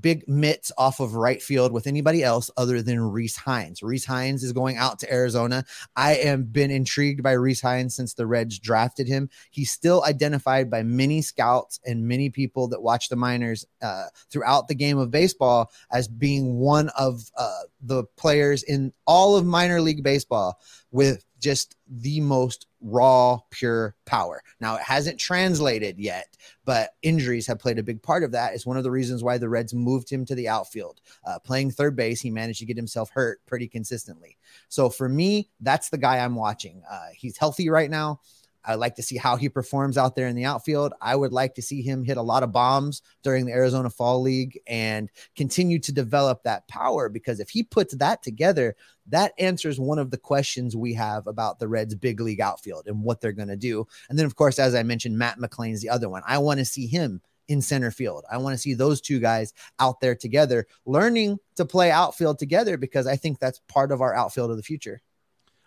[0.00, 3.80] big mitts off of right field with anybody else other than Rece Hinds.
[3.80, 5.64] Rece Hinds is going out to Arizona.
[5.94, 9.30] I am been intrigued by Rece Hinds since the Reds drafted him.
[9.50, 14.68] He's still identified by many scouts and many people that watch the minors uh, throughout
[14.68, 19.80] the game of baseball as being one of uh, the players in all of minor
[19.80, 20.58] league baseball
[20.90, 24.42] with just the most raw, pure power.
[24.60, 28.52] Now, it hasn't translated yet, but injuries have played a big part of that.
[28.52, 31.00] It's one of the reasons why the Reds moved him to the outfield.
[31.24, 34.36] Uh, playing third base, he managed to get himself hurt pretty consistently.
[34.68, 36.82] So for me, that's the guy I'm watching.
[36.90, 38.18] Uh, he's healthy right now.
[38.66, 40.92] I'd like to see how he performs out there in the outfield.
[41.00, 44.20] I would like to see him hit a lot of bombs during the Arizona Fall
[44.20, 48.76] League and continue to develop that power because if he puts that together,
[49.08, 53.02] that answers one of the questions we have about the Reds' big league outfield and
[53.02, 53.86] what they're going to do.
[54.08, 56.22] And then, of course, as I mentioned, Matt McLain's the other one.
[56.26, 58.24] I want to see him in center field.
[58.30, 62.76] I want to see those two guys out there together, learning to play outfield together
[62.76, 65.00] because I think that's part of our outfield of the future.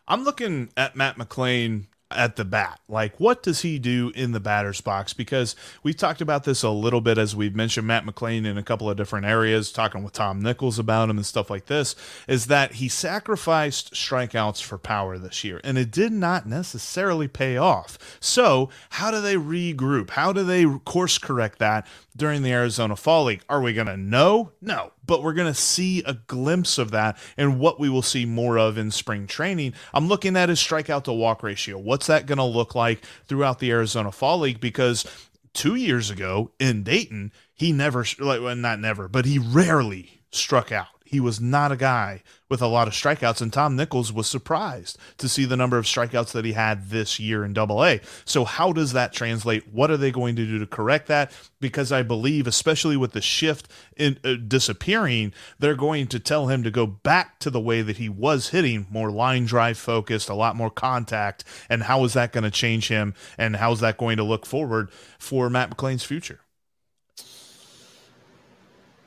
[0.08, 2.80] I'm looking at Matt McLain at the bat.
[2.88, 5.14] Like, what does he do in the batter's box?
[5.14, 8.64] Because we've talked about this a little bit as we've mentioned Matt McLain in a
[8.64, 11.96] couple of different areas, talking with Tom Nichols about him and stuff like this,
[12.28, 17.58] is that he sacrificed strikeouts for power this year, and it did not necessarily pay
[17.58, 17.98] off.
[18.20, 20.12] So, how do they regroup?
[20.12, 21.86] How do they course correct that
[22.20, 23.44] during the Arizona Fall League?
[23.50, 24.52] Are we going to know?
[24.62, 28.26] No, but we're going to see a glimpse of that and what we will see
[28.26, 29.74] more of in spring training.
[29.94, 31.80] I'm looking at his strikeout to walk ratio.
[31.80, 34.60] What's that going to look like throughout the Arizona Fall League?
[34.60, 35.06] Because
[35.54, 40.72] two years ago in Dayton, he never, like, well, not never, but he rarely struck
[40.72, 40.88] out.
[41.06, 44.98] He was not a guy with a lot of strikeouts, and Tom Nichols was surprised
[45.18, 48.02] to see the number of strikeouts that he had this year in Double A.
[48.26, 49.72] So, how does that translate?
[49.72, 51.32] What are they going to do to correct that?
[51.60, 56.64] Because I believe, especially with the shift in uh, disappearing, they're going to tell him
[56.64, 60.34] to go back to the way that he was hitting, more line drive focused, a
[60.34, 61.44] lot more contact.
[61.70, 63.14] And how is that going to change him?
[63.38, 66.40] And how is that going to look forward for Matt McLain's future?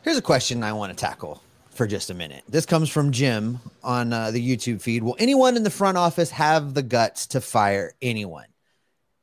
[0.02, 1.42] Here's a question I want to tackle
[1.74, 2.44] for just a minute.
[2.48, 5.02] This comes from Jim on uh, the YouTube feed.
[5.02, 8.46] Will anyone in the front office have the guts to fire anyone?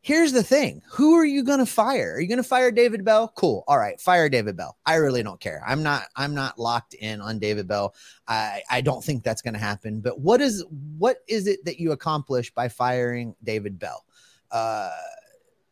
[0.01, 2.13] Here's the thing who are you going to fire?
[2.15, 3.31] Are you going to fire David Bell?
[3.35, 3.63] Cool.
[3.67, 4.77] All right, fire David Bell.
[4.85, 5.61] I really don't care.
[5.67, 7.93] I'm not I'm not locked in on David Bell.
[8.27, 9.99] I I don't think that's going to happen.
[9.99, 10.65] But what is
[10.97, 14.05] what is it that you accomplish by firing David Bell?
[14.51, 14.89] Uh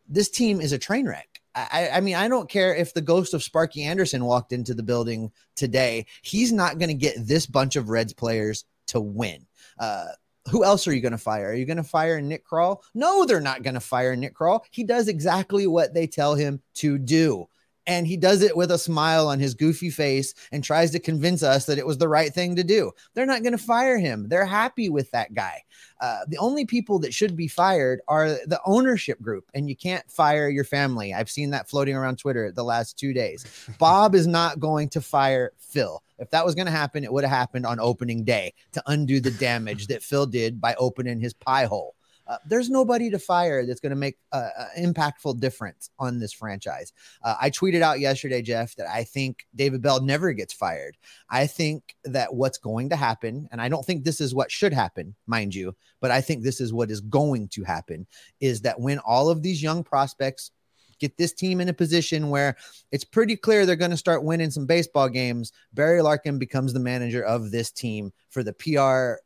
[0.10, 1.37] this team is a train wreck.
[1.58, 4.84] I, I, mean, I don't care if the ghost of Sparky Anderson walked into the
[4.84, 6.06] building today.
[6.22, 9.48] He's not going to get this bunch of Reds players to win.
[9.80, 10.06] Uh,
[10.50, 11.50] who else are you going to fire?
[11.50, 12.82] Are you going to fire Nick Krall?
[12.94, 14.62] No, they're not going to fire Nick Krall.
[14.72, 17.48] He does exactly what they tell him to do
[17.88, 21.42] and he does it with a smile on his goofy face and tries to convince
[21.42, 22.92] us that it was the right thing to do.
[23.14, 24.28] They're not going to fire him.
[24.28, 25.64] They're happy with that guy.
[26.02, 30.10] Uh, the only people that should be fired are the ownership group, and you can't
[30.12, 31.14] fire your family.
[31.14, 33.46] I've seen that floating around Twitter the last two days.
[33.80, 36.04] Bob is not going to fire Phil.
[36.20, 39.20] If that was going to happen, it would have happened on opening day to undo
[39.20, 41.96] the damage that Phil did by opening his pie hole.
[42.28, 46.92] Uh, there's nobody to fire that's going to make an impactful difference on this franchise.
[47.24, 50.98] Uh, I tweeted out yesterday, Jeff, that I think David Bell never gets fired.
[51.30, 54.74] I think that what's going to happen, and I don't think this is what should
[54.74, 58.08] happen, mind you, but I think this is what is going to happen,
[58.40, 60.52] is that when all of these young prospects
[61.00, 62.56] get this team in a position where
[62.92, 66.80] it's pretty clear they're going to start winning some baseball games, Barry Larkin becomes the
[66.80, 69.22] manager of this team for the PR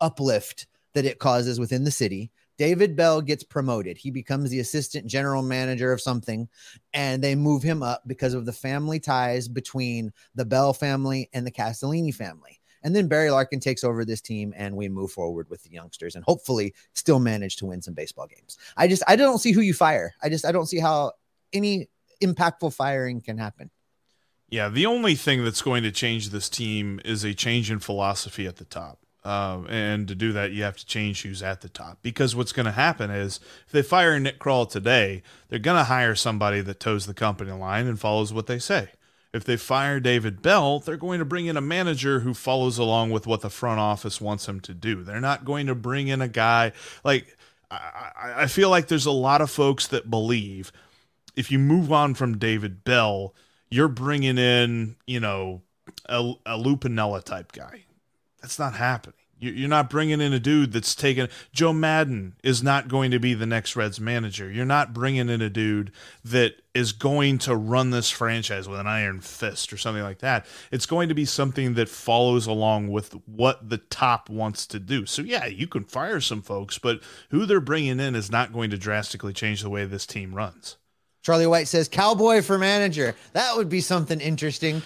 [0.00, 2.30] uplift that it causes within the city.
[2.56, 3.98] David Bell gets promoted.
[3.98, 6.48] He becomes the assistant general manager of something,
[6.94, 11.46] and they move him up because of the family ties between the Bell family and
[11.46, 12.58] the Castellini family.
[12.82, 16.14] And then Barry Larkin takes over this team, and we move forward with the youngsters,
[16.14, 18.56] and hopefully still manage to win some baseball games.
[18.74, 20.14] I just I don't see who you fire.
[20.22, 21.12] I just I don't see how
[21.52, 21.90] any
[22.22, 23.70] impactful firing can happen.
[24.48, 28.46] Yeah, the only thing that's going to change this team is a change in philosophy
[28.46, 29.00] at the top.
[29.26, 31.98] Uh, and to do that, you have to change who's at the top.
[32.00, 35.82] Because what's going to happen is if they fire Nick Krall today, they're going to
[35.82, 38.90] hire somebody that toes the company line and follows what they say.
[39.32, 43.10] If they fire David Bell, they're going to bring in a manager who follows along
[43.10, 45.02] with what the front office wants him to do.
[45.02, 46.70] They're not going to bring in a guy
[47.02, 47.36] like
[47.68, 50.70] I, I feel like there's a lot of folks that believe
[51.34, 53.34] if you move on from David Bell,
[53.70, 55.62] you're bringing in, you know,
[56.08, 57.85] a, a Lou Piniella type guy
[58.40, 59.14] that's not happening.
[59.38, 61.28] You're not bringing in a dude that's taken.
[61.52, 64.50] Joe Maddon is not going to be the next Reds manager.
[64.50, 65.92] You're not bringing in a dude
[66.24, 70.46] that is going to run this franchise with an iron fist or something like that.
[70.72, 75.04] It's going to be something that follows along with what the top wants to do.
[75.04, 78.70] So, yeah, you can fire some folks, but who they're bringing in is not going
[78.70, 80.78] to drastically change the way this team runs.
[81.22, 83.14] Charlie White says, Cowboy for manager.
[83.34, 84.80] That would be something interesting.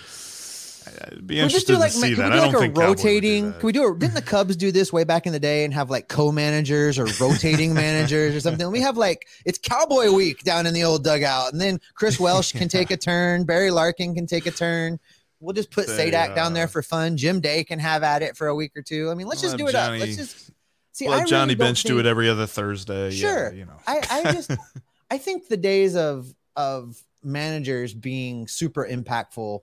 [0.87, 2.33] I'd be interested like, to see that.
[2.33, 3.53] I don't like think a rotating.
[3.53, 3.99] Can we do it?
[3.99, 7.07] Didn't the Cubs do this way back in the day and have like co-managers or
[7.21, 8.71] rotating managers or something?
[8.71, 12.53] We have like it's Cowboy Week down in the old dugout, and then Chris Welsh
[12.53, 13.45] can take a turn.
[13.45, 14.99] Barry Larkin can take a turn.
[15.40, 17.16] We'll just put they, Sadak uh, down there for fun.
[17.16, 19.11] Jim Day can have at it for a week or two.
[19.11, 20.07] I mean, let's just do it Johnny, up.
[20.07, 20.51] Let's just
[20.93, 21.09] see.
[21.09, 23.11] Let Johnny Bench think, do it every other Thursday.
[23.11, 23.77] Sure, yeah, you know.
[23.87, 24.51] I, I just
[25.11, 29.61] I think the days of of managers being super impactful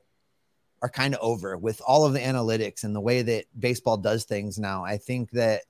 [0.82, 4.26] are kind of over with all of the analytics and the way that baseball does
[4.26, 4.84] things now.
[4.84, 5.64] I think that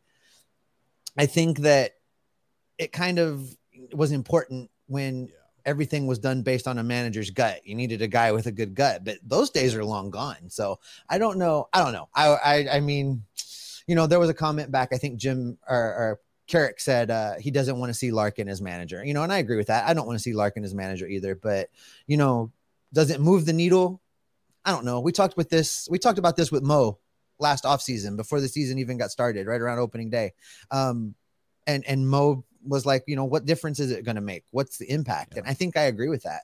[1.17, 1.93] I think that
[2.77, 3.55] it kind of
[3.93, 5.33] was important when yeah.
[5.65, 7.65] everything was done based on a manager's gut.
[7.65, 10.49] You needed a guy with a good gut, but those days are long gone.
[10.49, 11.69] So I don't know.
[11.73, 12.09] I don't know.
[12.13, 13.23] I I, I mean,
[13.87, 14.89] you know, there was a comment back.
[14.91, 18.61] I think Jim or, or Carrick said uh, he doesn't want to see Larkin as
[18.61, 19.03] manager.
[19.03, 19.87] You know, and I agree with that.
[19.87, 21.35] I don't want to see Larkin as manager either.
[21.35, 21.69] But
[22.05, 22.51] you know,
[22.93, 24.01] does it move the needle?
[24.67, 24.99] I don't know.
[24.99, 25.88] We talked with this.
[25.89, 26.99] We talked about this with Mo
[27.39, 30.34] last offseason before the season even got started, right around opening day.
[30.71, 31.15] Um,
[31.65, 34.43] and and Mo was like, you know, what difference is it going to make?
[34.51, 35.34] What's the impact?
[35.34, 35.39] Yeah.
[35.39, 36.41] And I think I agree with that.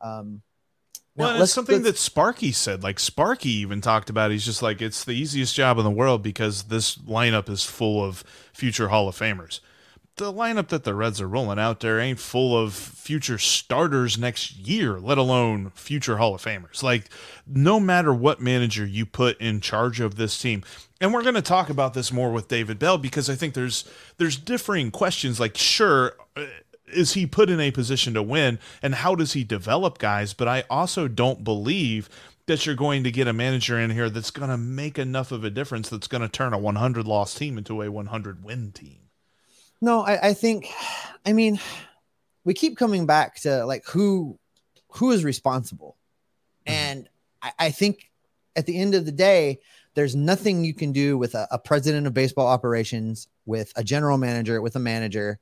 [0.00, 0.40] Um,
[1.16, 2.82] well, it's something that Sparky said.
[2.82, 4.30] Like Sparky even talked about.
[4.30, 8.02] He's just like, it's the easiest job in the world because this lineup is full
[8.02, 9.60] of future Hall of Famers
[10.16, 14.56] the lineup that the Reds are rolling out there ain't full of future starters next
[14.56, 16.82] year, let alone future Hall of Famers.
[16.82, 17.10] Like,
[17.46, 20.64] no matter what manager you put in charge of this team,
[21.00, 23.84] and we're going to talk about this more with David Bell because I think there's
[24.16, 25.38] there's differing questions.
[25.38, 26.46] Like, sure, uh,
[26.88, 30.32] is he put in a position to win, and how does he develop guys?
[30.32, 32.08] But I also don't believe
[32.46, 35.44] that you're going to get a manager in here that's going to make enough of
[35.44, 39.05] a difference that's going to turn a 100 loss team into a 100 win team.
[39.80, 40.70] No, I, I think,
[41.24, 41.60] I mean,
[42.44, 44.38] we keep coming back to like who
[44.88, 45.96] who is responsible,
[46.66, 46.72] mm-hmm.
[46.72, 47.08] and
[47.42, 48.10] I, I, think
[48.54, 49.58] at the end of the day,
[49.94, 54.16] there's nothing you can do with a, a president of baseball operations, with a general
[54.16, 55.38] manager, with a manager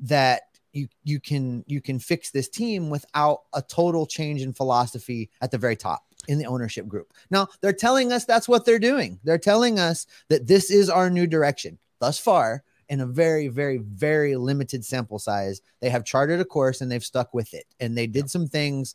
[0.00, 5.30] that you you can you can fix this team without a total change in philosophy
[5.40, 7.12] at the very top in the ownership group.
[7.30, 9.20] Now, they're telling us that's what they're doing.
[9.24, 11.78] They're telling us that this is our new direction.
[12.00, 15.60] Thus far, in a very, very, very limited sample size.
[15.80, 17.66] They have charted a course and they've stuck with it.
[17.80, 18.94] And they did some things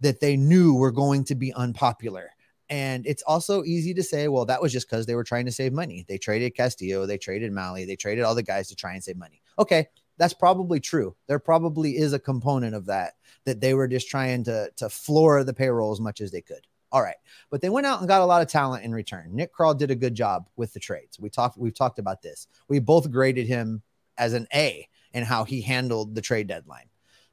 [0.00, 2.30] that they knew were going to be unpopular.
[2.68, 5.52] And it's also easy to say, well, that was just because they were trying to
[5.52, 6.04] save money.
[6.08, 9.16] They traded Castillo, they traded Mahle, they traded all the guys to try and save
[9.16, 9.42] money.
[9.58, 9.88] Okay,
[10.18, 11.16] that's probably true.
[11.26, 13.14] There probably is a component of that
[13.44, 16.64] that they were just trying to to floor the payroll as much as they could.
[16.92, 17.16] All right.
[17.50, 19.30] But they went out and got a lot of talent in return.
[19.34, 21.18] Nick Krall did a good job with the trades.
[21.20, 22.48] We talked, we've talked about this.
[22.68, 23.82] We both graded him
[24.18, 26.86] as an A in how he handled the trade deadline.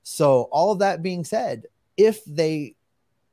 [0.03, 1.65] So, all of that being said,
[1.97, 2.75] if they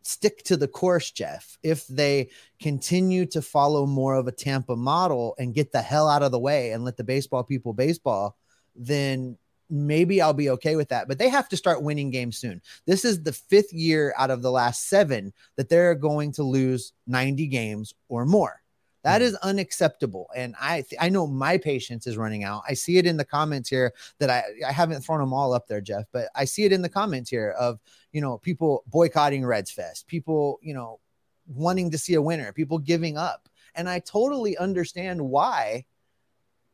[0.03, 5.35] stick to the course, Jeff, if they continue to follow more of a Tampa model
[5.39, 8.37] and get the hell out of the way and let the baseball people baseball,
[8.75, 9.39] then
[9.71, 11.09] maybe I'll be okay with that.
[11.09, 12.61] But they have to start winning games soon.
[12.87, 16.93] This is the fifth year out of the last seven that they're going to lose
[17.07, 18.63] 90 games or more.
[19.05, 19.27] That hmm.
[19.27, 20.29] is unacceptable.
[20.35, 22.63] And I th- I know my patience is running out.
[22.69, 25.69] I see it in the comments here that I I haven't thrown them all up
[25.69, 27.79] there, Jeff, but I see it in the comments here of
[28.13, 31.01] you know people boycotting Reds Fest, people you know
[31.47, 35.85] wanting to see a winner, people giving up, and I totally understand why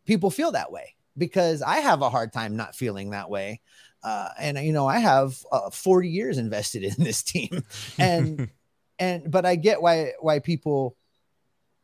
[0.06, 3.60] people feel that way because I have a hard time not feeling that way.
[4.02, 7.64] Uh, and you know, I have uh, 40 years invested in this team,
[7.98, 8.50] and
[8.98, 10.96] and but I get why why people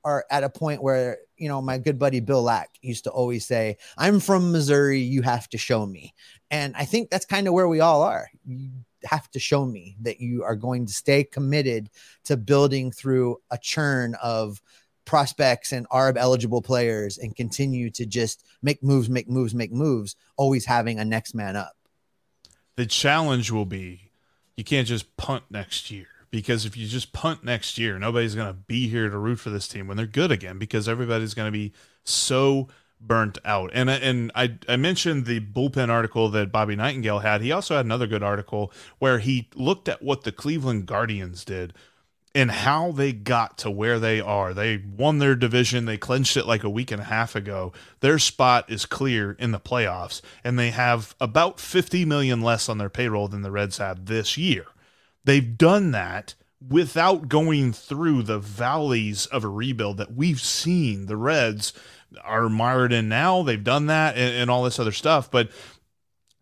[0.05, 3.45] are at a point where you know my good buddy Bill Lack used to always
[3.45, 6.15] say, "I'm from Missouri, you have to show me,"
[6.51, 8.29] and I think that's kind of where we all are.
[8.47, 8.71] You
[9.05, 11.91] have to show me that you are going to stay committed
[12.25, 14.61] to building through a churn of
[15.07, 20.17] prospects and ARB eligible players and continue to just make moves, make moves, make moves,
[20.37, 21.77] always having a next man up.
[22.77, 24.11] The challenge will be
[24.57, 28.49] you can't just punt next year because if you just punt next year, nobody's going
[28.49, 31.47] to be here to root for this team when they're good again because everybody's going
[31.47, 31.73] to be
[32.05, 32.69] so
[33.01, 33.71] burnt out.
[33.75, 37.41] And and I I mentioned the bullpen article that Bobby Nightengale had.
[37.43, 41.73] He also had another good article where he looked at what the Cleveland Guardians did
[42.37, 44.53] and how they got to where they are.
[44.53, 45.87] They won their division.
[45.87, 47.73] They clinched it like a week and a half ago.
[48.01, 52.77] Their spot is clear in the playoffs, and they have about 50 million less on
[52.77, 54.67] their payroll than the Reds have this year.
[55.25, 61.07] They've done that without going through the valleys of a rebuild that we've seen.
[61.07, 61.73] The Reds
[62.23, 63.45] are mired in now.
[63.45, 65.31] They've done that and, and all this other stuff.
[65.31, 65.49] But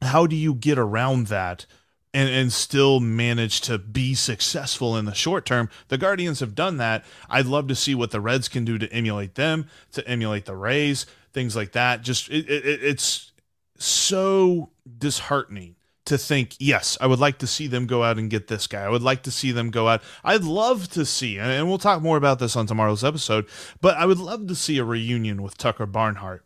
[0.02, 1.66] how do you get around that?
[2.14, 5.68] And, and still manage to be successful in the short term.
[5.88, 7.04] The Guardians have done that.
[7.28, 10.56] I'd love to see what the Reds can do to emulate them, to emulate the
[10.56, 12.02] Rays, things like that.
[12.02, 13.32] Just it, it, it's
[13.76, 18.46] so disheartening to think, yes, I would like to see them go out and get
[18.46, 18.82] this guy.
[18.82, 20.02] I would like to see them go out.
[20.22, 23.46] I'd love to see, and we'll talk more about this on tomorrow's episode,
[23.80, 26.44] but I would love to see a reunion with Tucker Barnhart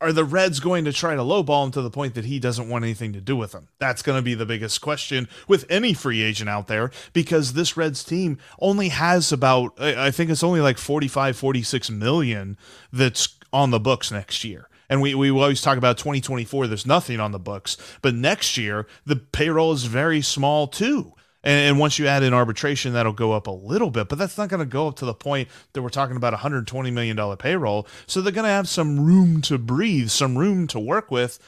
[0.00, 2.68] are the Reds going to try to lowball him to the point that he doesn't
[2.68, 3.68] want anything to do with them?
[3.78, 7.76] That's going to be the biggest question with any free agent out there because this
[7.76, 12.58] Reds team only has about, I think it's only like 45, 46 million
[12.92, 14.68] that's on the books next year.
[14.90, 17.76] And we, we always talk about 2024, there's nothing on the books.
[18.02, 21.14] But next year, the payroll is very small too.
[21.44, 24.36] And, and once you add in arbitration, that'll go up a little bit, but that's
[24.36, 27.86] not going to go up to the point that we're talking about $120 million payroll.
[28.06, 31.38] So they're going to have some room to breathe, some room to work with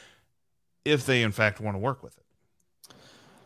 [0.85, 2.23] if they, in fact, want to work with it.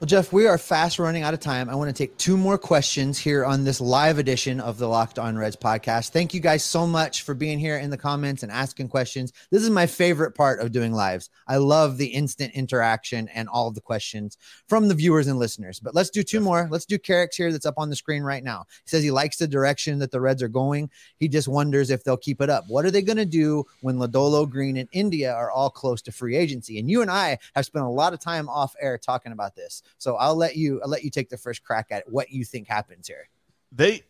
[0.02, 1.70] Well, Jeff, we are fast running out of time.
[1.70, 5.20] I want to take two more questions here on this live edition of the Locked
[5.20, 6.10] On Reds podcast.
[6.10, 9.32] Thank you guys so much for being here in the comments and asking questions.
[9.52, 11.30] This is my favorite part of doing lives.
[11.48, 15.80] I love the instant interaction and all of the questions from the viewers and listeners.
[15.80, 16.68] But let's do two more.
[16.72, 18.66] Let's do Carrick's here that's up on the screen right now.
[18.84, 20.90] He says he likes the direction that the Reds are going.
[21.20, 22.64] He just wonders if they'll keep it up.
[22.70, 26.12] What are they going to do when Lodolo Greene, and India are all close to
[26.12, 26.80] free agency?
[26.80, 29.84] And you and I have spent a lot of time off air talking about this.
[29.98, 32.68] So I'll let you I'll let you take the first crack at what you think
[32.68, 33.30] happens here.
[33.72, 34.04] They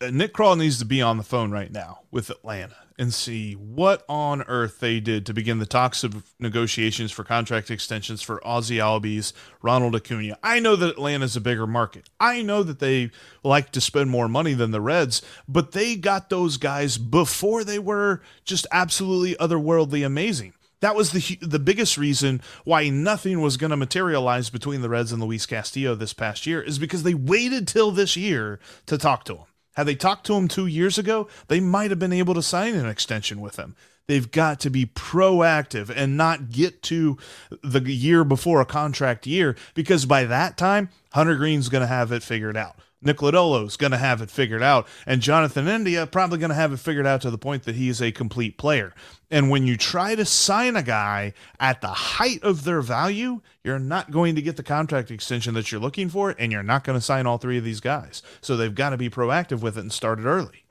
[0.00, 4.04] Nick Krall needs to be on the phone right now with Atlanta and see what
[4.08, 8.78] on earth they did to begin the talks of negotiations for contract extensions for Ozzy
[8.78, 9.32] Albies,
[9.62, 10.36] Ronald Acuna.
[10.42, 12.10] I know that Atlanta's a bigger market.
[12.18, 13.10] I know that they
[13.44, 17.78] like to spend more money than the Reds, but they got those guys before they
[17.78, 20.54] were just absolutely otherworldly amazing.
[20.80, 25.12] That was the the biggest reason why nothing was going to materialize between the Reds
[25.12, 29.24] and Luis Castillo this past year is because they waited till this year to talk
[29.24, 29.44] to him.
[29.74, 32.74] Had they talked to him two years ago, they might have been able to sign
[32.74, 33.76] an extension with him.
[34.08, 37.18] They've got to be proactive and not get to
[37.62, 42.10] the year before a contract year because by that time, Hunter Greene's going to have
[42.10, 42.76] it figured out.
[43.00, 46.72] Nick Lodolo's going to have it figured out, and Jonathan India probably going to have
[46.72, 48.92] it figured out to the point that he is a complete player.
[49.30, 53.78] And when you try to sign a guy at the height of their value, you're
[53.78, 56.98] not going to get the contract extension that you're looking for, and you're not going
[56.98, 58.22] to sign all three of these guys.
[58.40, 60.64] So they've got to be proactive with it and start it early.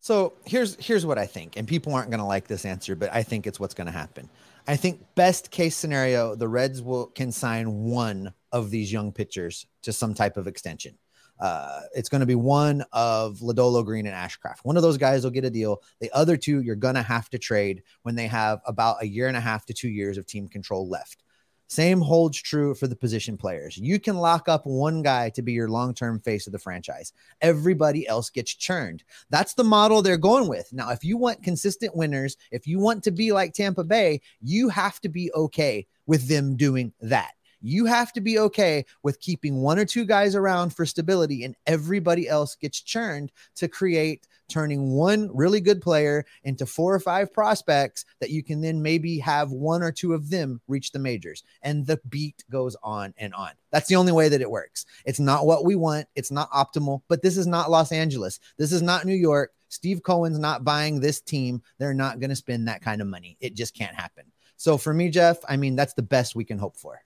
[0.00, 3.12] So here's here's what I think, and people aren't going to like this answer, but
[3.12, 4.28] I think it's what's going to happen.
[4.66, 9.66] I think best case scenario, the Reds will can sign one of these young pitchers
[9.82, 10.96] to some type of extension.
[11.40, 14.60] Uh, it's going to be one of Lodolo Greene and Ashcraft.
[14.62, 15.82] One of those guys will get a deal.
[16.00, 19.28] The other two, you're going to have to trade when they have about a year
[19.28, 21.22] and a half to two years of team control left.
[21.70, 23.76] Same holds true for the position players.
[23.76, 27.12] You can lock up one guy to be your long term face of the franchise.
[27.42, 29.04] Everybody else gets churned.
[29.28, 30.72] That's the model they're going with.
[30.72, 34.70] Now, if you want consistent winners, if you want to be like Tampa Bay, you
[34.70, 37.32] have to be okay with them doing that.
[37.60, 41.56] You have to be okay with keeping one or two guys around for stability and
[41.66, 47.32] everybody else gets churned to create turning one really good player into four or five
[47.32, 51.42] prospects that you can then maybe have one or two of them reach the majors.
[51.62, 53.50] And the beat goes on and on.
[53.70, 54.86] That's the only way that it works.
[55.04, 58.40] It's not what we want, it's not optimal, but this is not Los Angeles.
[58.56, 59.52] This is not New York.
[59.68, 61.62] Steve Cohen's not buying this team.
[61.78, 63.36] They're not going to spend that kind of money.
[63.40, 64.24] It just can't happen.
[64.56, 67.00] So for me, Jeff, I mean, that's the best we can hope for.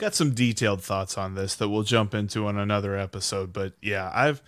[0.00, 3.52] Got some detailed thoughts on this that we'll jump into on another episode.
[3.52, 4.40] But yeah, I've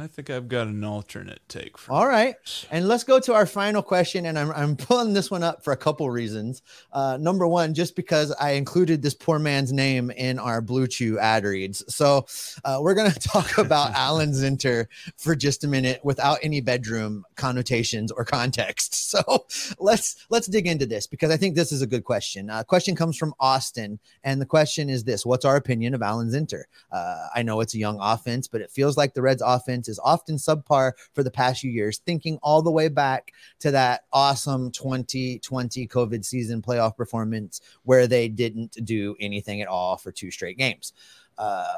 [0.00, 1.76] I think I've got an alternate take.
[1.76, 2.36] For All right,
[2.70, 4.26] and let's go to our final question.
[4.26, 6.62] And I'm I'm pulling this one up for a couple reasons.
[6.92, 11.42] Uh, number one, just because I included this poor man's name in our BlueChew ad
[11.44, 11.82] reads.
[11.92, 12.26] So
[12.64, 14.86] uh, we're gonna talk about Alan Zinter
[15.16, 18.94] for just a minute without any bedroom connotations or context.
[19.08, 19.46] So
[19.78, 22.50] let's let's dig into this because I think this is a good question.
[22.50, 26.28] Uh, question comes from Austin, and the question is this: What's our opinion of Alan
[26.28, 26.64] Zinter?
[26.92, 29.98] Uh, I know it's a young offense, but it feels like the Reds' offense is
[29.98, 34.70] often subpar for the past few years, thinking all the way back to that awesome
[34.70, 40.58] 2020 COVID season playoff performance where they didn't do anything at all for two straight
[40.58, 40.92] games.
[41.36, 41.74] Uh,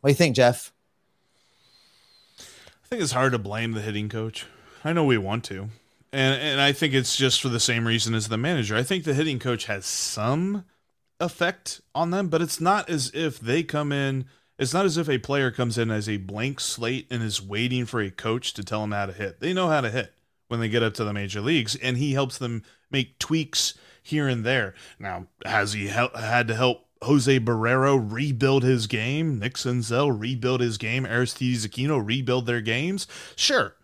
[0.00, 0.72] what do you think, Jeff?
[2.38, 4.46] I think it's hard to blame the hitting coach.
[4.84, 5.70] I know we want to.
[6.12, 8.76] And and I think it's just for the same reason as the manager.
[8.76, 10.64] I think the hitting coach has some
[11.18, 14.26] effect on them, but it's not as if they come in
[14.58, 17.86] it's not as if a player comes in as a blank slate and is waiting
[17.86, 19.40] for a coach to tell them how to hit.
[19.40, 20.12] They know how to hit
[20.48, 24.28] when they get up to the major leagues, and he helps them make tweaks here
[24.28, 24.74] and there.
[24.98, 29.38] Now, has he had to help Jose Barrero rebuild his game?
[29.38, 31.04] Nick Senzel rebuild his game?
[31.04, 33.06] Aristides Aquino rebuild their games?
[33.36, 33.74] Sure.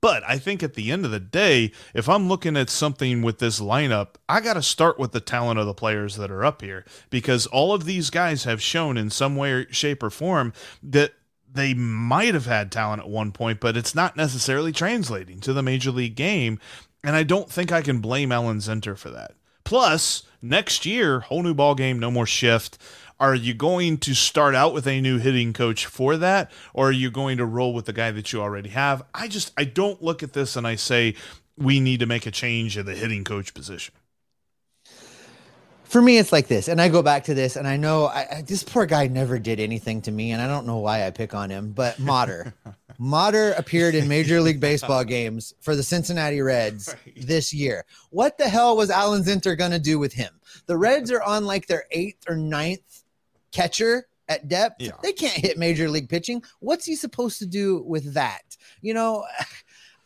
[0.00, 3.38] But I think at the end of the day, if I'm looking at something with
[3.38, 6.62] this lineup, I got to start with the talent of the players that are up
[6.62, 11.12] here because all of these guys have shown in some way, shape, or form that
[11.52, 15.62] they might have had talent at one point, but it's not necessarily translating to the
[15.62, 16.58] major league game.
[17.04, 19.32] And I don't think I can blame Alan Zinter for that.
[19.64, 22.78] Plus, next year, whole new ball game, no more shift.
[23.20, 26.92] Are you going to start out with a new hitting coach for that, or are
[26.92, 29.02] you going to roll with the guy that you already have?
[29.12, 31.14] I just I don't look at this and I say
[31.58, 33.94] we need to make a change in the hitting coach position.
[35.84, 38.36] For me, it's like this, and I go back to this, and I know I,
[38.36, 41.10] I, this poor guy never did anything to me, and I don't know why I
[41.10, 41.72] pick on him.
[41.72, 42.54] But Motter,
[42.98, 47.26] Motter appeared in Major League Baseball games for the Cincinnati Reds right.
[47.26, 47.84] this year.
[48.10, 50.32] What the hell was Alan Zinter going to do with him?
[50.66, 52.99] The Reds are on like their eighth or ninth
[53.52, 54.80] catcher at depth.
[54.80, 54.92] Yeah.
[55.02, 56.42] They can't hit major league pitching.
[56.60, 58.56] What's he supposed to do with that?
[58.80, 59.24] You know,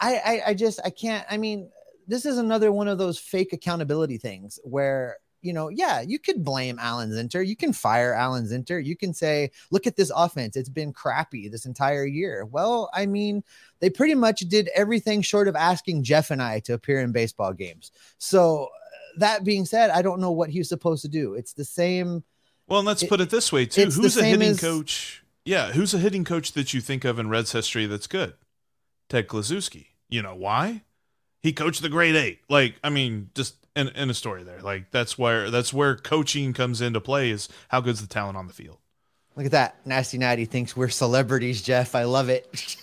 [0.00, 1.26] I, I, I just I can't.
[1.30, 1.70] I mean,
[2.06, 6.42] this is another one of those fake accountability things where you know, yeah, you could
[6.42, 7.46] blame Alan Zinter.
[7.46, 8.82] You can fire Alan Zinter.
[8.82, 10.56] You can say, look at this offense.
[10.56, 12.46] It's been crappy this entire year.
[12.46, 13.44] Well, I mean,
[13.78, 17.52] they pretty much did everything short of asking Jeff and I to appear in baseball
[17.52, 17.92] games.
[18.16, 21.34] So, uh, that being said, I don't know what he's supposed to do.
[21.34, 22.24] It's the same
[22.66, 24.60] well, and let's it, put it this way too: who's a hitting as...
[24.60, 25.22] coach?
[25.44, 28.34] Yeah, who's a hitting coach that you think of in Reds history that's good?
[29.08, 29.86] Ted Kluszewski.
[30.08, 30.82] You know why?
[31.42, 32.40] He coached the Great Eight.
[32.48, 34.60] Like, I mean, just in, in a story there.
[34.60, 37.30] Like that's where that's where coaching comes into play.
[37.30, 38.78] Is how good's the talent on the field?
[39.36, 39.84] Look at that.
[39.84, 41.94] Nasty Natty thinks we're celebrities, Jeff.
[41.94, 42.48] I love it.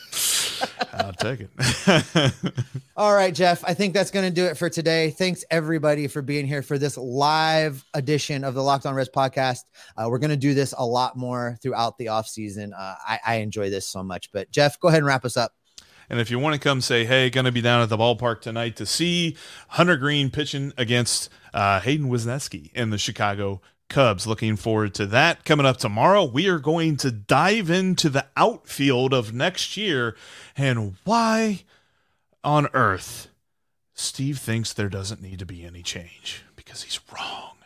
[0.93, 2.33] I'll take it.
[2.97, 3.63] All right, Jeff.
[3.65, 5.09] I think that's going to do it for today.
[5.11, 9.61] Thanks everybody for being here for this live edition of the Locked On Reds podcast.
[9.97, 12.73] Uh, we're going to do this a lot more throughout the off season.
[12.73, 14.31] Uh, I, I enjoy this so much.
[14.31, 15.53] But Jeff, go ahead and wrap us up.
[16.09, 18.41] And if you want to come say, hey, going to be down at the ballpark
[18.41, 19.37] tonight to see
[19.69, 23.61] Hunter Greene pitching against uh, Hayden Wesneski in the Chicago
[23.91, 24.25] Cubs.
[24.25, 25.45] Looking forward to that.
[25.45, 30.15] Coming up tomorrow, we are going to dive into the outfield of next year
[30.55, 31.63] and why
[32.43, 33.27] on earth
[33.93, 37.60] Steve thinks there doesn't need to be any change because he's wrong.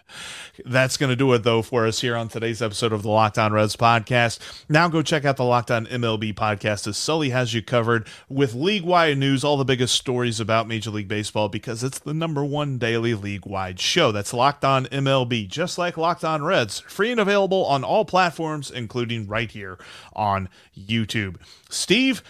[0.64, 3.38] That's going to do it, though, for us here on today's episode of the Locked
[3.38, 4.39] On Reds podcast.
[4.70, 8.53] Now go check out the Locked On MLB podcast as Sully has you covered with
[8.53, 12.45] league wide news, all the biggest stories about Major League Baseball, because it's the number
[12.45, 14.12] one daily league wide show.
[14.12, 18.72] That's Locked On MLB, just like Locked On Reds, free and available on all platforms,
[18.72, 19.78] including right here
[20.14, 20.47] on
[20.78, 21.36] YouTube.
[21.70, 22.24] Steve,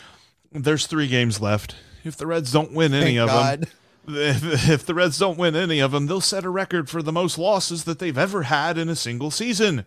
[0.51, 1.76] there's three games left.
[2.03, 3.61] If the Reds don't win any Thank of God.
[3.61, 3.69] them,
[4.08, 7.12] if, if the Reds don't win any of them, they'll set a record for the
[7.12, 9.86] most losses that they've ever had in a single season.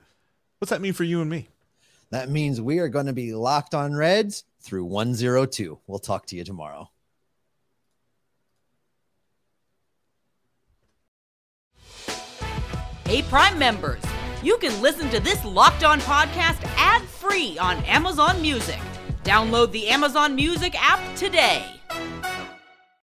[0.59, 1.49] What's that mean for you and me?
[2.11, 5.79] That means we are going to be locked on Reds through 102.
[5.87, 6.91] We'll talk to you tomorrow.
[13.07, 14.03] Hey, Prime members
[14.43, 18.79] You can listen to this Locked On podcast ad free on Amazon Music.
[19.25, 21.64] Download the Amazon Music app today.